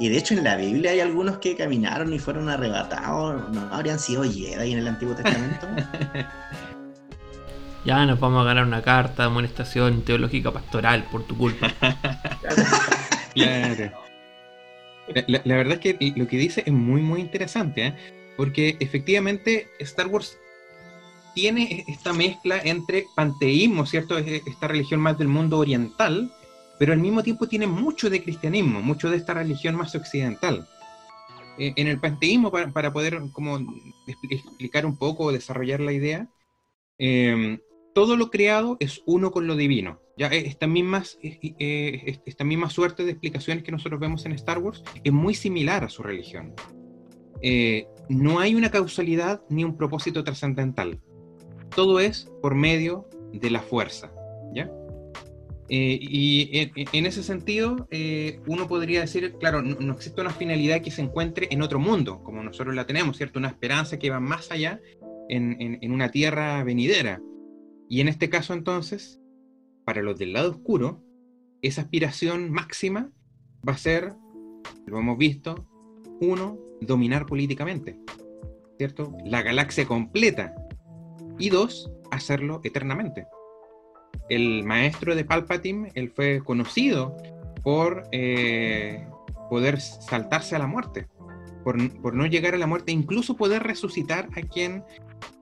[0.00, 3.48] Y de hecho en la Biblia hay algunos que caminaron y fueron arrebatados.
[3.50, 5.68] ¿No habrían sido Jedi en el Antiguo Testamento?
[7.84, 11.68] ya nos vamos a ganar una carta de amonestación teológica pastoral por tu culpa.
[13.34, 14.01] claro.
[15.26, 17.94] La, verdad es que lo que dice es muy, muy interesante, ¿eh?
[18.36, 20.38] porque efectivamente Star Wars
[21.34, 24.18] tiene esta mezcla entre panteísmo, ¿cierto?
[24.18, 26.32] Esta religión más del mundo oriental,
[26.78, 30.68] pero al mismo tiempo tiene mucho de cristianismo, mucho de esta religión más occidental.
[31.58, 33.58] Eh, en el panteísmo, para, poder como
[34.06, 36.28] explicar un poco, desarrollar la idea,
[36.98, 37.58] eh,
[37.94, 40.00] todo lo creado es uno con lo divino.
[40.22, 44.58] Ya eh, esta misma, eh, esta misma suerte de explicaciones que nosotros vemos en Star
[44.58, 46.54] Wars es muy similar a su religión.
[47.40, 51.00] Eh, no hay una causalidad ni un propósito trascendental.
[51.74, 54.12] Todo es por medio de la fuerza.
[54.54, 54.70] ¿ya?
[55.68, 57.88] y en, ese sentido,
[58.46, 62.44] uno podría decir, claro, no, existe una finalidad que se encuentre en otro mundo, como
[62.44, 63.40] nosotros la tenemos, ¿cierto?
[63.40, 64.80] Una esperanza que va más allá
[65.30, 67.20] en, en una tierra venidera.
[67.88, 69.21] Y en este caso entonces,
[69.92, 71.02] para los del lado oscuro,
[71.60, 73.10] esa aspiración máxima
[73.68, 74.14] va a ser,
[74.86, 75.68] lo hemos visto,
[76.18, 77.98] uno, dominar políticamente,
[78.78, 79.14] ¿cierto?
[79.26, 80.54] La galaxia completa.
[81.38, 83.26] Y dos, hacerlo eternamente.
[84.30, 87.14] El maestro de Palpatine, él fue conocido
[87.62, 89.06] por eh,
[89.50, 91.06] poder saltarse a la muerte,
[91.64, 94.84] por, no llegar a la muerte, incluso poder resucitar a quien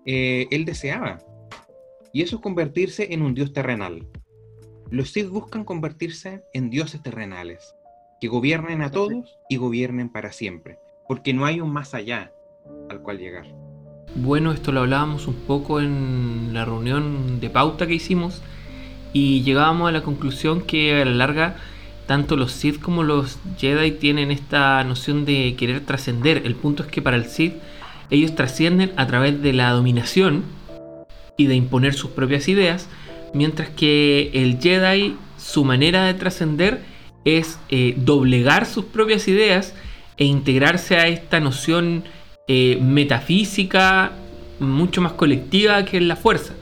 [0.07, 1.19] eh, él deseaba.
[2.13, 4.09] Y eso es convertirse en un dios terrenal.
[4.91, 7.77] Los Sith buscan convertirse en dioses terrenales,
[8.21, 12.33] que gobiernen a todos y gobiernen para siempre, porque no hay un más allá
[12.89, 13.47] al cual llegar.
[14.17, 18.43] Bueno, esto lo hablábamos un poco en la reunión de pauta que hicimos
[19.13, 21.55] y llegábamos a la conclusión que a la larga
[22.09, 26.43] tanto los Sith como los Jedi tienen esta noción de querer trascender.
[26.45, 27.55] El punto es que para el Sith
[28.11, 30.43] ellos trascienden a través de la dominación
[31.37, 32.89] y de imponer sus propias ideas,
[33.35, 36.83] mientras que el Jedi, su manera de trascender
[37.25, 39.75] es eh, doblegar sus propias ideas
[40.17, 42.05] e integrarse a esta noción
[42.49, 44.13] eh, metafísica
[44.59, 46.55] mucho más colectiva que la fuerza.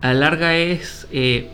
[0.00, 1.48] A la larga es, eh,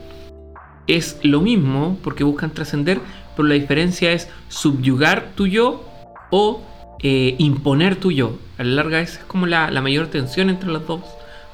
[0.87, 3.00] es lo mismo porque buscan trascender,
[3.37, 5.85] pero la diferencia es subyugar tu yo
[6.30, 6.62] o
[7.02, 8.38] imponer tu yo.
[8.57, 11.02] A la larga es como la, la mayor tensión entre los dos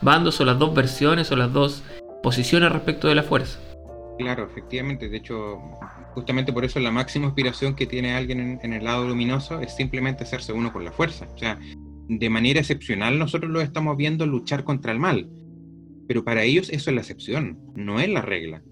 [0.00, 1.82] bandos o las dos versiones o las dos
[2.22, 3.58] posiciones respecto de la fuerza.
[4.18, 5.08] Claro, efectivamente.
[5.08, 5.58] De hecho,
[6.14, 10.24] justamente por eso la máxima aspiración que tiene alguien en, el lado luminoso es simplemente
[10.24, 11.26] hacerse uno con la fuerza.
[11.34, 11.58] O sea,
[12.08, 15.30] de manera excepcional nosotros lo estamos viendo luchar contra el mal.
[16.06, 18.62] Pero para ellos eso es la excepción, no es la regla.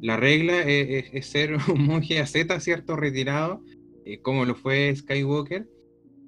[0.00, 2.96] La regla es, ser un monje Z, ¿cierto?
[2.96, 3.62] Retirado,
[4.04, 5.68] eh, como lo fue Skywalker,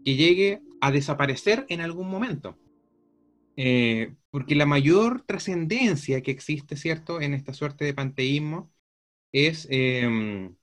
[0.05, 2.57] que llegue a desaparecer en algún momento.
[3.61, 8.71] Eh, porque la mayor trascendencia que existe, ¿cierto?, en esta suerte de panteísmo
[9.33, 10.55] es em,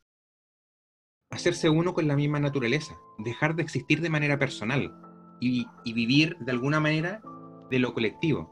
[1.30, 4.94] hacerse uno con la misma naturaleza, dejar de existir de manera personal
[5.42, 7.22] y, vivir de alguna manera
[7.70, 8.50] de lo colectivo.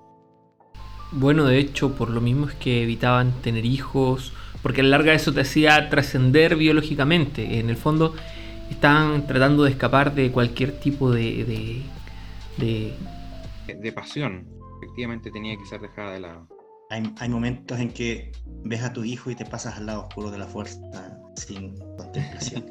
[1.14, 5.14] Bueno, de hecho, por lo mismo es que evitaban tener hijos, porque a la larga
[5.14, 7.60] eso te hacía trascender biológicamente.
[7.60, 8.14] En el fondo,
[8.70, 11.82] estaban tratando de escapar de cualquier tipo de, de,
[12.58, 12.94] de
[13.94, 14.48] pasión
[14.84, 16.48] efectivamente tenía que ser dejada de lado.
[16.90, 18.32] Hay, momentos en que
[18.66, 20.80] ves a tu hijo y te pasas al lado oscuro de la fuerza
[21.36, 22.66] sin contemplación.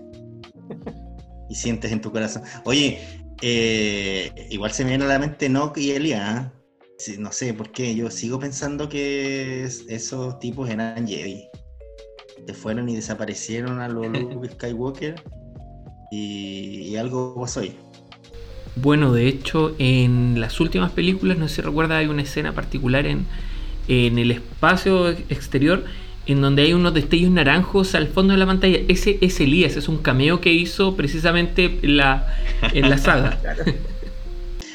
[1.49, 2.43] y sientes en tu corazón.
[2.65, 3.01] Oye,
[3.41, 6.53] eh, igual se me viene a la mente Nock y Elia.
[7.09, 7.17] ¿eh?
[7.19, 11.49] no sé por qué, yo sigo pensando que esos tipos eran Jedi.
[12.47, 15.21] Se fueron y desaparecieron a los Luke Skywalker
[16.13, 17.77] y, y algo pasó ahí.
[18.77, 23.07] Bueno, de hecho, en las últimas películas, no sé si recuerda, hay una escena particular
[23.07, 23.27] en,
[23.89, 25.85] en el espacio exterior
[26.27, 28.79] en donde hay unos destellos naranjos al fondo de la pantalla.
[28.89, 32.37] Ese es Elías, es un cameo que hizo precisamente en la,
[32.73, 33.39] en la saga.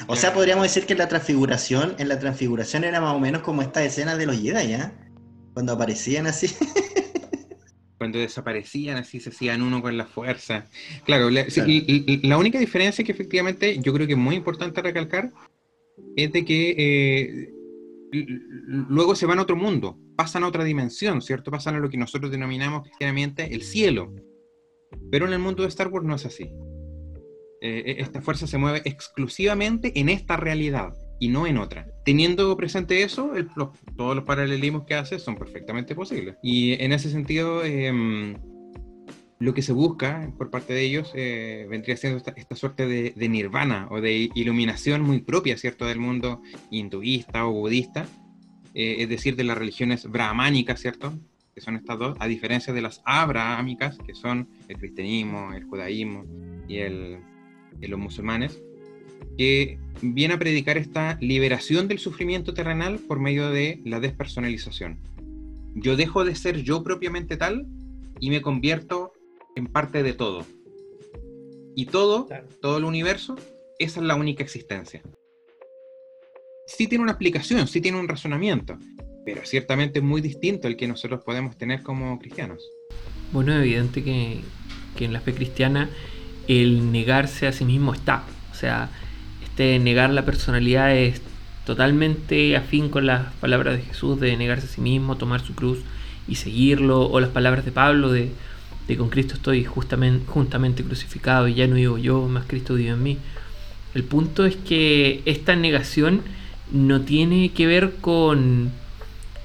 [0.09, 3.61] O sea, podríamos decir que la transfiguración, en la transfiguración era más o menos como
[3.61, 4.93] esta escena de los Jedi, ¿ya?
[5.53, 6.47] Cuando aparecían así.
[7.97, 10.65] Cuando desaparecían, así se hacían uno con la fuerza.
[11.05, 11.45] Claro, la,
[12.23, 15.31] la única diferencia que efectivamente yo creo que es muy importante recalcar
[16.15, 17.53] es de que eh,
[18.11, 21.49] luego se van a otro mundo, pasan a otra dimensión, ¿cierto?
[21.49, 24.13] Pasan a lo que nosotros denominamos cristianamente el cielo.
[25.11, 26.51] Pero en el mundo de Star Wars no es así.
[27.61, 31.87] Eh, esta fuerza se mueve exclusivamente en esta realidad y no en otra.
[32.05, 33.31] Teniendo presente eso,
[33.95, 36.37] todos los paralelismos que hace son perfectamente posibles.
[36.41, 38.35] Y en ese sentido, em,
[39.39, 43.87] lo que se busca por parte de ellos eh, vendría siendo esta, suerte de, nirvana
[43.91, 48.07] o de iluminación muy propia, ¿cierto?, del mundo hinduista o budista,
[48.73, 51.13] eh, es decir, de las religiones brahmánicas, ¿cierto?,
[51.53, 56.23] que son estas dos, a diferencia de las abrahámicas, que son el cristianismo, el judaísmo
[56.67, 57.17] y el,
[57.81, 58.61] los musulmanes,
[59.37, 64.99] que viene a predicar esta liberación del sufrimiento terrenal por medio de la despersonalización.
[65.75, 67.67] Yo dejo de ser yo propiamente tal
[68.19, 69.13] y me convierto
[69.55, 70.45] en parte de todo.
[71.75, 72.27] Y todo,
[72.61, 73.35] todo el universo,
[73.77, 75.01] esa es la única existencia.
[76.65, 78.77] Sí tiene una explicación, sí tiene un razonamiento,
[79.23, 82.67] pero ciertamente es muy distinto al que nosotros podemos tener como cristianos.
[83.31, 84.39] Bueno, es evidente que,
[84.95, 85.89] que en la fe cristiana
[86.47, 88.23] el negarse a sí mismo está.
[88.51, 88.89] O sea,
[89.57, 91.19] este negar la personalidad es
[91.65, 95.79] totalmente afín con las palabras de Jesús de negarse a sí mismo, tomar su cruz
[96.27, 98.31] y seguirlo, o las palabras de Pablo de,
[98.87, 103.01] de con Cristo estoy justamente, crucificado y ya no vivo yo, más Cristo vive en
[103.01, 103.17] mí.
[103.95, 106.21] El punto es que esta negación
[106.71, 108.69] no tiene que ver con,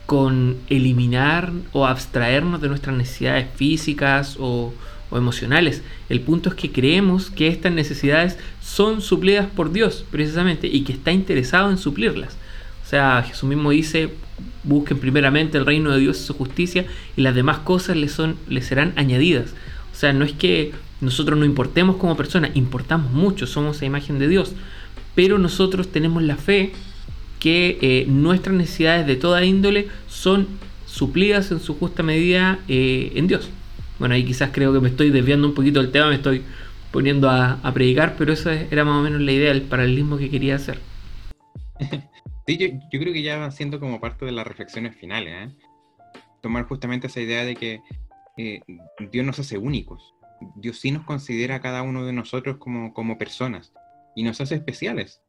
[0.04, 4.74] con eliminar o abstraernos de nuestras necesidades físicas o,
[5.12, 5.82] o emocionales.
[6.08, 10.92] El punto es que creemos que estas necesidades son suplidas por Dios, precisamente, y que
[10.92, 12.36] está interesado en suplirlas.
[12.84, 14.10] O sea, Jesús mismo dice,
[14.64, 18.36] busquen primeramente el reino de Dios y su justicia, y las demás cosas les, son,
[18.60, 19.50] serán añadidas.
[19.92, 24.18] O sea, no es que nosotros no importemos como personas, importamos mucho, somos la imagen
[24.18, 24.52] de Dios,
[25.14, 26.72] pero nosotros tenemos la fe
[27.38, 30.46] que eh, nuestras necesidades de toda índole son
[30.86, 33.50] suplidas en su justa medida eh, en Dios.
[33.98, 36.42] Bueno, ahí quizás creo que me estoy desviando un poquito del tema, me estoy
[36.92, 40.56] poniendo a, predicar, pero esa era más o menos la idea, el paralelismo que quería
[40.56, 40.78] hacer.
[42.44, 45.54] Sí, yo, creo que ya va siendo como parte de las reflexiones finales, ¿eh?
[46.40, 47.80] tomar justamente esa idea de que
[48.36, 48.58] eh,
[49.12, 50.12] Dios nos hace únicos,
[50.56, 53.72] Dios sí nos considera a cada uno de nosotros como, como personas
[54.16, 55.22] y nos hace especiales.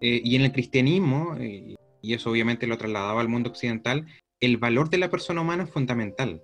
[0.00, 4.04] Eh, y en el cristianismo, y eso obviamente lo trasladaba al mundo occidental,
[4.40, 6.42] el valor de la persona humana es fundamental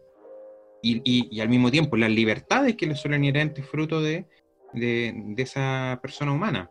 [0.82, 4.26] y, al mismo tiempo las libertades que le suelen inherentes fruto de,
[4.74, 6.70] de, esa persona humana.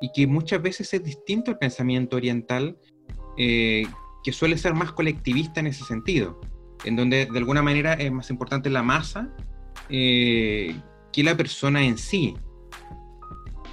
[0.00, 2.76] Y que muchas veces es distinto al pensamiento oriental,
[3.38, 3.86] eh,
[4.22, 6.40] que suele ser más colectivista en ese sentido,
[6.84, 9.30] en donde de alguna manera es más importante la masa
[9.88, 10.74] eh,
[11.12, 12.34] que la persona en sí.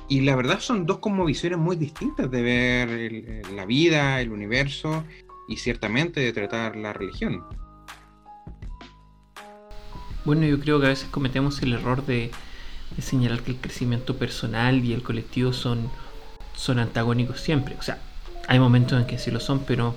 [0.09, 5.03] Y la verdad son dos como visiones muy distintas de ver la vida, el universo
[5.47, 7.43] y ciertamente de tratar la religión.
[10.25, 12.31] Bueno, yo creo que a veces cometemos el error de,
[12.99, 15.89] señalar que el crecimiento personal y el colectivo son,
[16.55, 17.75] son antagónicos siempre.
[17.77, 17.99] O sea,
[18.47, 19.95] hay momentos en que sí lo son, pero,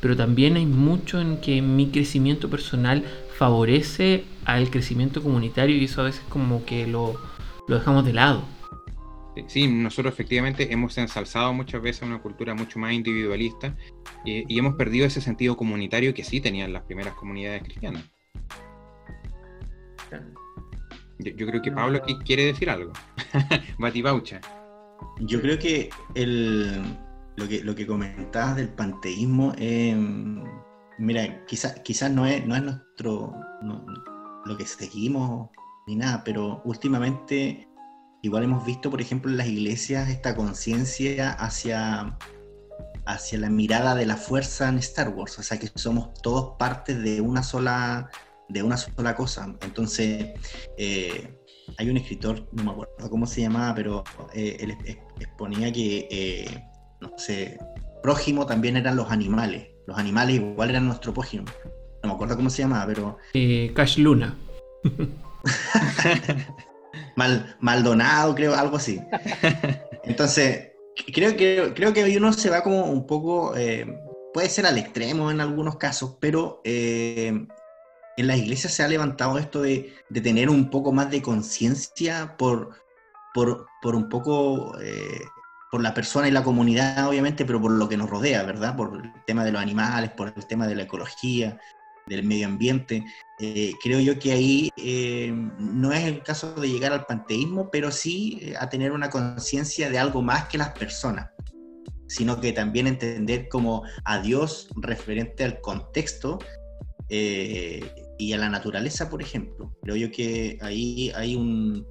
[0.00, 3.04] pero también hay mucho en que mi crecimiento personal
[3.36, 7.20] favorece al crecimiento comunitario y eso a veces como que lo,
[7.66, 8.44] dejamos de lado.
[9.48, 13.74] Sí, nosotros efectivamente hemos ensalzado muchas veces una cultura mucho más individualista
[14.24, 18.04] y, y hemos perdido ese sentido comunitario que sí tenían las primeras comunidades cristianas.
[21.18, 22.92] Yo, creo que Pablo quiere decir algo.
[23.78, 24.40] Batibaucha.
[25.20, 26.82] Yo creo que, el,
[27.36, 30.42] lo que lo que comentabas del panteísmo, em,
[30.98, 33.34] mira, quizás quizás no es, no es nuestro
[34.44, 35.50] lo que seguimos
[35.86, 37.68] ni nada, pero últimamente
[38.22, 42.16] igual hemos visto, por ejemplo, en las iglesias esta conciencia hacia,
[43.06, 47.02] hacia la mirada de la fuerza en Star Wars, o sea que somos todos partes
[47.02, 48.10] de una sola
[48.48, 49.54] de una sola cosa.
[49.62, 50.32] Entonces,
[50.76, 51.34] eh,
[51.78, 54.76] hay un escritor, no me acuerdo cómo se llamaba, pero eh, él
[55.18, 56.64] exponía que, eh,
[57.00, 57.58] no sé,
[58.02, 59.68] prójimo también eran los animales.
[59.86, 61.44] Los animales igual eran nuestro prójimo.
[62.02, 63.18] No me acuerdo cómo se llamaba, pero...
[63.74, 64.36] Cash Luna.
[67.16, 69.00] Mal, Maldonado, creo, algo así.
[70.04, 70.72] Entonces,
[71.12, 73.54] creo que, creo que uno se va como un poco,
[74.32, 76.60] puede ser al extremo en algunos casos, pero
[78.16, 79.92] en las iglesias se ha levantado esto de,
[80.22, 82.76] tener un poco más de conciencia por,
[83.32, 85.20] por, un poco, eh,
[85.70, 88.76] por la persona y la comunidad, obviamente, pero por lo que nos rodea, ¿verdad?
[88.76, 91.58] Por el tema de los animales, por el tema de la ecología,
[92.06, 93.04] del medio ambiente.
[93.40, 97.90] Eh, creo yo que ahí eh, no es el caso de llegar al panteísmo, pero
[97.90, 101.30] sí a tener una conciencia de algo más que las personas,
[102.06, 106.38] sino que también entender como a Dios referente al contexto
[108.18, 109.76] y a la naturaleza, por ejemplo.
[109.82, 111.86] Creo yo que ahí hay un,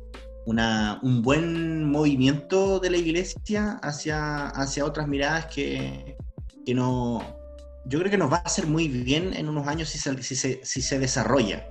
[0.45, 6.17] un buen movimiento de la iglesia hacia, hacia otras miradas que,
[6.65, 7.21] que no,
[7.85, 10.81] yo creo que nos va a hacer muy bien en unos años si se, si
[10.81, 11.67] se, desarrolla.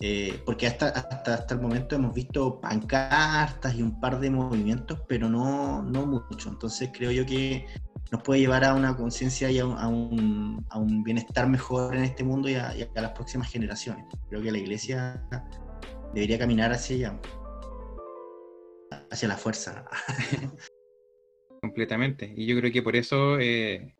[0.00, 5.00] Eh, porque hasta, hasta, hasta el momento hemos visto pancartas y un par de movimientos,
[5.08, 6.48] pero no, no mucho.
[6.48, 7.66] Entonces creo yo que
[8.10, 12.24] nos puede llevar a una conciencia y a un, a, un, bienestar mejor en este
[12.24, 14.04] mundo y a, las próximas generaciones.
[14.28, 15.22] Creo que la iglesia
[16.14, 17.20] debería caminar hacia allá,
[19.10, 19.84] hacia la fuerza.
[21.60, 22.32] Completamente.
[22.36, 23.94] Y yo creo que por eso eh,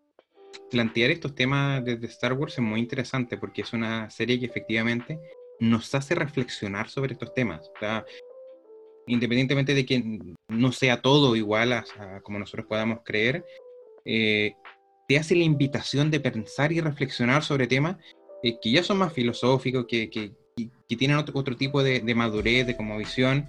[0.70, 5.18] plantear estos temas desde Star Wars es muy interesante porque es una serie que efectivamente
[5.60, 7.70] nos hace reflexionar sobre estos temas.
[9.06, 11.84] independientemente de que no sea todo igual a,
[12.22, 13.44] como nosotros podamos creer,
[14.04, 14.54] eh,
[15.06, 17.96] te hace la invitación de pensar y reflexionar sobre temas
[18.42, 20.32] eh, que ya son más filosóficos, que, que,
[20.96, 23.48] tienen otro, otro tipo de, de, madurez, de como visión.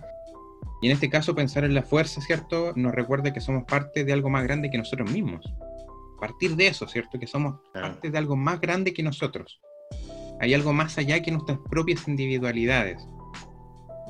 [0.81, 2.73] Y en este caso, pensar en la fuerza, ¿cierto?
[2.75, 5.45] Nos recuerda que somos parte de algo más grande que nosotros mismos
[6.19, 7.17] partir de eso, ¿cierto?
[7.17, 9.59] Que somos parte de algo más grande que nosotros.
[10.39, 13.07] Hay algo más allá que nuestras propias individualidades.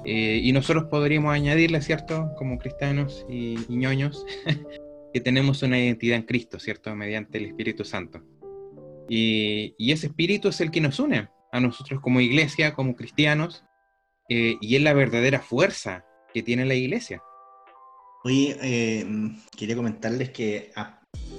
[0.06, 2.32] Eh, y nosotros podríamos añadirle, ¿cierto?
[2.38, 4.26] Como cristianos y, ñoños,
[5.14, 6.95] que tenemos una identidad en Cristo, ¿cierto?
[6.95, 8.24] Mediante el Espíritu Santo.
[9.10, 13.66] Y, ese Espíritu es el que nos une a nosotros como iglesia, como cristianos,
[14.30, 17.24] eh, y es la verdadera fuerza que tiene la iglesia.
[18.24, 19.05] Oye, eh,
[19.57, 20.72] quería comentarles que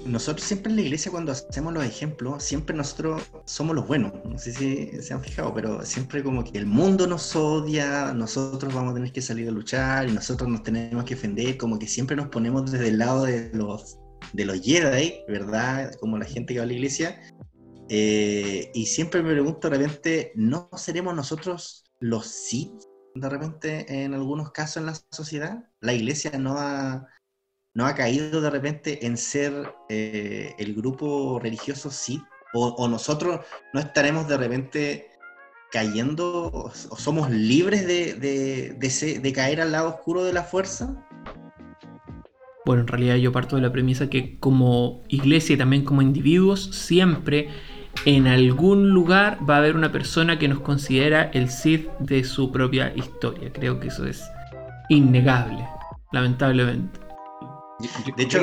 [0.06, 4.12] nosotros siempre en la iglesia cuando hacemos los ejemplos, siempre nosotros somos los buenos.
[4.24, 8.72] No sé si se han fijado, pero siempre como que el mundo nos odia, nosotros
[8.74, 11.86] vamos a tener que salir a luchar y nosotros nos tenemos que defender, como que
[11.86, 13.98] siempre nos ponemos desde el lado de los,
[14.32, 15.94] de los Jedi, ¿verdad?
[16.00, 17.20] Como la gente que va a la iglesia.
[17.88, 22.72] Eh, y siempre me pregunto de repente, ¿no seremos nosotros los Sith
[23.14, 25.64] de repente en algunos casos en la sociedad?
[25.80, 27.06] La iglesia no ha
[27.74, 32.22] ¿no ha caído de repente en ser eh, el grupo religioso sí?
[32.52, 35.06] O, nosotros no estaremos de repente
[35.70, 38.14] cayendo o, somos libres de,
[38.74, 40.96] de, caer al lado oscuro de la fuerza?
[42.66, 46.74] Bueno, en realidad yo parto de la premisa que como iglesia y también como individuos,
[46.74, 47.50] siempre
[48.04, 52.50] en algún lugar va a haber una persona que nos considera el Sith de su
[52.50, 53.52] propia historia.
[53.52, 54.24] Creo que eso es
[54.88, 55.64] innegable,
[56.10, 57.09] lamentablemente
[58.16, 58.42] de hecho,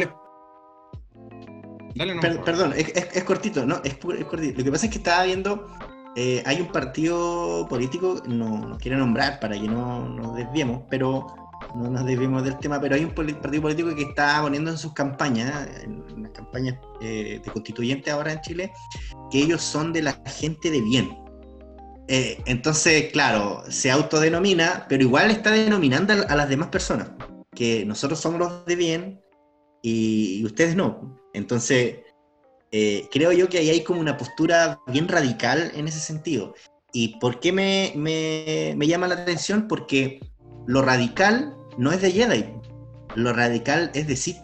[2.45, 3.81] perdón, es, cortito, ¿no?
[3.83, 4.57] Es, cortito.
[4.57, 5.67] Lo que pasa es que estaba viendo,
[6.15, 11.27] eh, hay un partido político, no nos quiere nombrar para que no nos desviemos, pero
[11.75, 14.93] no nos desviemos del tema, pero hay un partido político que está poniendo en sus
[14.93, 18.71] campañas, en las campañas eh, de constituyente ahora en Chile,
[19.31, 21.17] que ellos son de la gente de bien.
[22.07, 27.09] Eh, entonces, claro, se autodenomina, pero igual está denominando a las demás personas,
[27.53, 29.21] que nosotros somos los de bien,
[29.81, 31.17] y, ustedes no.
[31.33, 31.99] Entonces,
[32.71, 36.53] eh, creo yo que ahí hay como una postura bien radical en ese sentido.
[36.93, 39.67] ¿Y por qué me, me, llama la atención?
[39.67, 40.19] Porque
[40.65, 42.45] lo radical no es de Jedi,
[43.15, 44.37] lo radical es de Sith.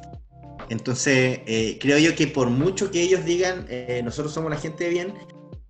[0.69, 4.89] Entonces, eh, creo yo que por mucho que ellos digan, eh, nosotros somos la gente
[4.89, 5.13] bien,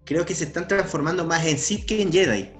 [0.04, 2.52] creo que se están transformando más en Sith que en Jedi.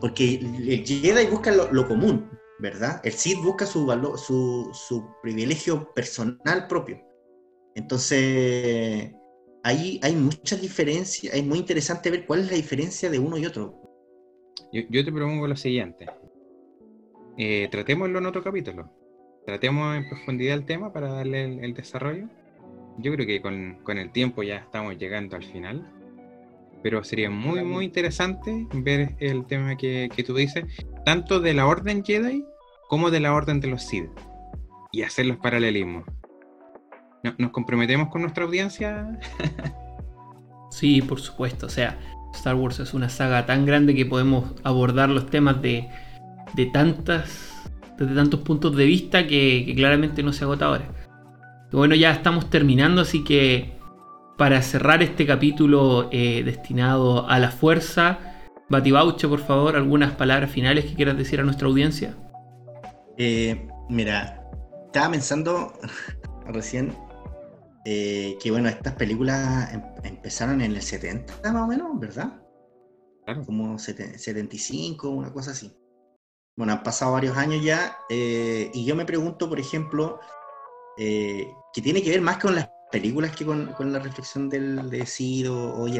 [0.00, 3.00] Porque el Jedi busca lo común, ¿verdad?
[3.04, 7.00] El Cid busca su, valor, su, privilegio personal propio.
[7.74, 9.12] Entonces,
[9.62, 13.46] ahí hay muchas diferencias, es muy interesante ver cuál es la diferencia de uno y
[13.46, 13.80] otro.
[14.72, 16.06] Yo, te propongo lo siguiente.
[17.36, 18.90] Eh, tratémoslo en otro capítulo.
[19.46, 22.28] Tratemos en profundidad el tema para darle el, desarrollo.
[22.98, 25.90] Yo creo que con, el tiempo ya estamos llegando al final.
[26.82, 30.64] Pero sería muy, muy interesante ver el tema que, que tú dices
[31.04, 32.44] tanto de la Orden Jedi
[32.88, 34.10] como de la Orden de los Sith
[34.92, 36.04] y hacer los paralelismos.
[37.36, 39.18] ¿Nos comprometemos con nuestra audiencia?
[40.70, 41.66] sí, por supuesto.
[41.66, 41.98] O sea,
[42.34, 45.88] Star Wars es una saga tan grande que podemos abordar los temas de,
[46.54, 47.52] de tantas,
[47.98, 50.88] desde tantos puntos de vista que, claramente no se agota ahora.
[51.72, 53.77] bueno, ya estamos terminando, así que
[54.38, 58.20] para cerrar este capítulo eh, destinado a la fuerza,
[58.68, 62.16] Batibauche, por favor, algunas palabras finales que quieras decir a nuestra audiencia.
[63.18, 64.48] Eh, mira,
[64.86, 65.72] estaba pensando
[66.46, 66.96] recién
[67.84, 72.40] eh, que, bueno, estas películas em- empezaron en el 70 más o menos, ¿verdad?
[73.24, 73.44] Claro.
[73.44, 75.72] Como sete- 75, una cosa así.
[76.56, 80.20] Bueno, han pasado varios años ya eh, y yo me pregunto, por ejemplo,
[80.96, 84.90] eh, que tiene que ver más con las películas que con, con la reflexión del
[84.90, 85.04] de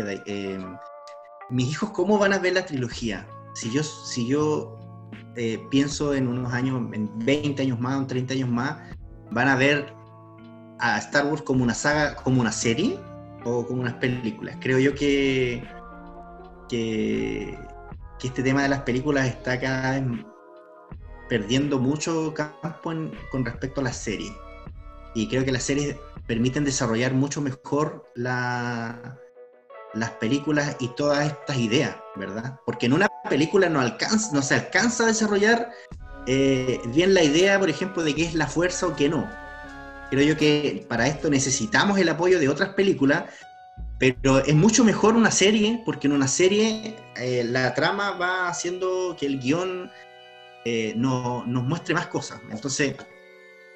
[0.04, 0.58] de- eh,
[1.50, 3.26] mis hijos, ¿cómo van a ver la trilogía?
[3.54, 4.78] Si yo, si yo
[5.36, 8.78] eh, pienso en unos años, en 20 años más, en 30 años más,
[9.30, 9.92] van a ver
[10.78, 12.98] a Star Wars como una saga, como una serie
[13.44, 14.56] o como unas películas.
[14.60, 15.64] Creo yo que,
[16.68, 17.58] que,
[18.22, 20.24] este tema de las películas está cada vez
[21.28, 22.74] perdiendo mucho campo
[23.30, 24.32] con respecto a las series.
[25.14, 25.96] Y creo que las series
[26.28, 29.18] permiten desarrollar mucho mejor la-
[29.94, 32.60] las películas y todas estas ideas, ¿verdad?
[32.66, 35.70] Porque en una película no, alcanza, no se alcanza a desarrollar
[36.26, 39.26] eh, bien la idea, por ejemplo, de qué es la fuerza o qué no.
[40.10, 43.24] Creo yo que para esto necesitamos el apoyo de otras películas,
[43.98, 49.16] pero es mucho mejor una serie, porque en una serie eh, la trama va haciendo
[49.18, 49.90] que el guion
[50.66, 52.40] eh, no- nos muestre más cosas.
[52.50, 52.94] Entonces,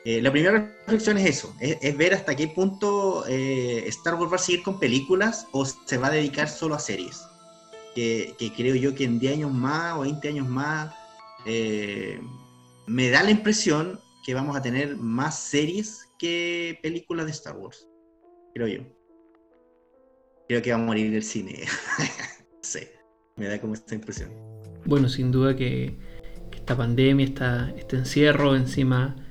[0.05, 4.37] eh, la primera reflexión es eso, es, ver hasta qué punto eh, Star Wars va
[4.37, 7.23] a seguir con películas o se va a dedicar solo a series.
[7.95, 10.93] Que, creo yo que en 10 años más o 20 años más
[11.47, 12.21] eh,
[12.87, 17.87] me da la impresión que vamos a tener más series que películas de Star Wars.
[18.55, 18.83] Creo yo.
[20.49, 21.65] Creo que va a morir el cine.
[22.63, 22.93] Sé,
[23.37, 24.33] me da como esta impresión.
[24.85, 25.97] Bueno, sin duda que,
[26.51, 29.22] que esta pandemia, esta, este encierro, encima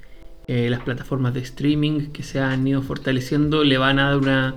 [0.47, 4.55] eh, las plataformas de streaming que se han ido fortaleciendo, le van a dar una,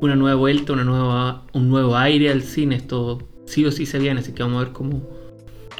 [0.00, 2.76] una nueva vuelta, una nueva, un nuevo aire al cine.
[2.76, 5.08] Esto sí o sí se viene, así que vamos a ver cómo,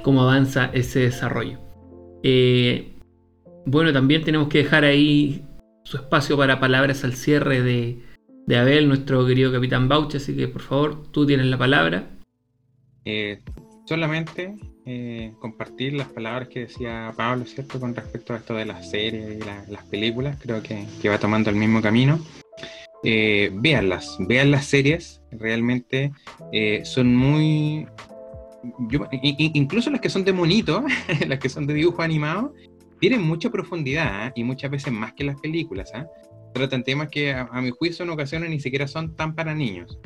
[0.03, 1.59] cómo avanza ese desarrollo.
[2.23, 2.93] Eh,
[3.67, 5.45] bueno, también tenemos que dejar ahí
[5.85, 8.03] su espacio para palabras al cierre de,
[8.47, 12.11] de Abel, nuestro querido capitán Bauch, así que por favor, tú tienes la palabra.
[13.05, 13.43] Eh,
[13.87, 14.57] solamente
[14.87, 17.81] eh, compartir las palabras que decía Pablo, ¿cierto?
[17.81, 21.19] Con respecto a esto de las series y la- las películas, creo que, que va
[21.19, 22.19] tomando el mismo camino.
[23.03, 26.13] Eh, véanlas, vean las series, realmente
[26.53, 27.87] eh, son muy...
[28.89, 30.85] yo- incluso las que son de monito,
[31.29, 32.55] las que son de dibujo animado,
[33.01, 34.33] tienen mucha profundidad ¿eh?
[34.37, 35.93] y muchas veces más que las películas.
[35.95, 36.05] ¿eh?
[36.55, 39.99] Tratan temas que a, a mi juicio en ocasiones ni siquiera son tan para niños.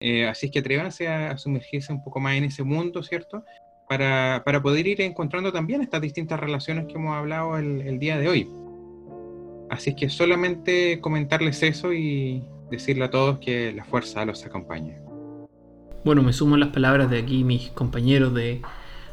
[0.00, 3.44] Eh, así es que atrévanse a, a sumergirse un poco más en ese mundo, ¿cierto?
[3.92, 8.26] Para, para poder ir encontrando también estas distintas relaciones que hemos hablado el, día de
[8.26, 8.48] hoy.
[9.68, 14.96] Así es que solamente comentarles eso y decirle a todos que la fuerza los acompañe.
[16.06, 18.62] Bueno, me sumo a las palabras de aquí mis compañeros de,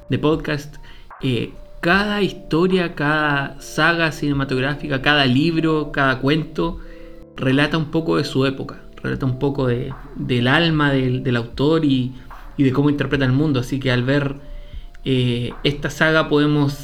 [0.07, 0.77] de podcast.
[1.21, 1.51] Eh,
[1.82, 6.80] cada historia, cada saga cinematográfica, cada libro, cada cuento
[7.36, 11.84] relata un poco de su época, relata un poco de- del alma del, del autor
[11.84, 12.13] y,
[12.55, 13.59] y de cómo interpreta el mundo.
[13.59, 14.47] Así que al ver
[15.06, 16.78] eh, esta saga podemos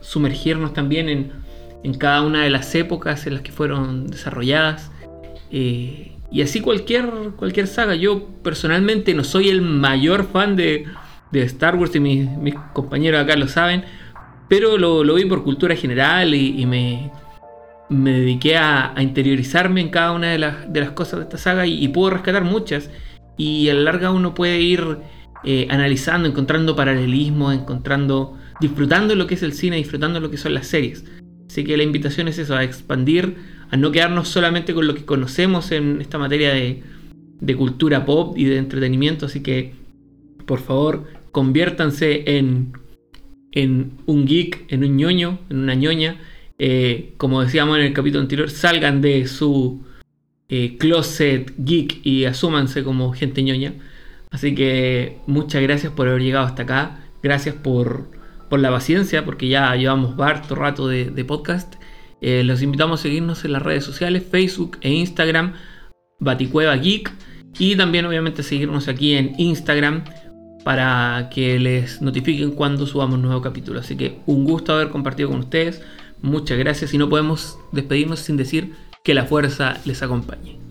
[0.00, 1.08] sumergirnos también
[1.82, 4.90] en, cada una de las épocas en las que fueron desarrolladas.
[5.50, 7.94] Eh, y así cualquier, cualquier saga.
[7.94, 10.86] Yo personalmente no soy el mayor fan de,
[11.32, 13.84] Star Wars y mis, compañeros acá lo saben.
[14.48, 17.10] Pero lo, vi por cultura general y, me,
[17.88, 21.84] dediqué a, interiorizarme en cada una de las, de las cosas de esta saga y,
[21.84, 22.90] y puedo rescatar muchas.
[23.36, 24.98] Y a la larga uno puede ir
[25.44, 30.54] eh, analizando, encontrando paralelismos, encontrando, disfrutando lo que es el cine, disfrutando lo que son
[30.54, 31.04] las series.
[31.48, 33.36] Así que la invitación es eso, a expandir,
[33.70, 36.82] a no quedarnos solamente con lo que conocemos en esta materia de,
[37.40, 39.26] de cultura pop y de entretenimiento.
[39.26, 39.74] Así que,
[40.46, 42.72] por favor, conviértanse en,
[43.52, 46.20] en un geek, en un ñoño, en una ñoña.
[46.58, 49.84] Eh, como decíamos en el capítulo anterior, salgan de su
[50.48, 53.74] eh, closet geek y asúmanse como gente ñoña.
[54.34, 56.98] Así que muchas gracias por haber llegado hasta acá.
[57.22, 58.10] Gracias por,
[58.50, 61.76] por la paciencia, porque ya llevamos harto rato de, podcast.
[62.20, 65.52] Eh, los invitamos a seguirnos en las redes sociales, Facebook e Instagram,
[66.18, 67.12] Baticueva Geek.
[67.60, 70.02] Y también obviamente seguirnos aquí en Instagram
[70.64, 73.78] para que les notifiquen cuando subamos nuevo capítulo.
[73.78, 75.80] Así que un gusto haber compartido con ustedes.
[76.22, 78.72] Muchas gracias y no podemos despedirnos sin decir
[79.04, 80.63] que la fuerza les acompañe.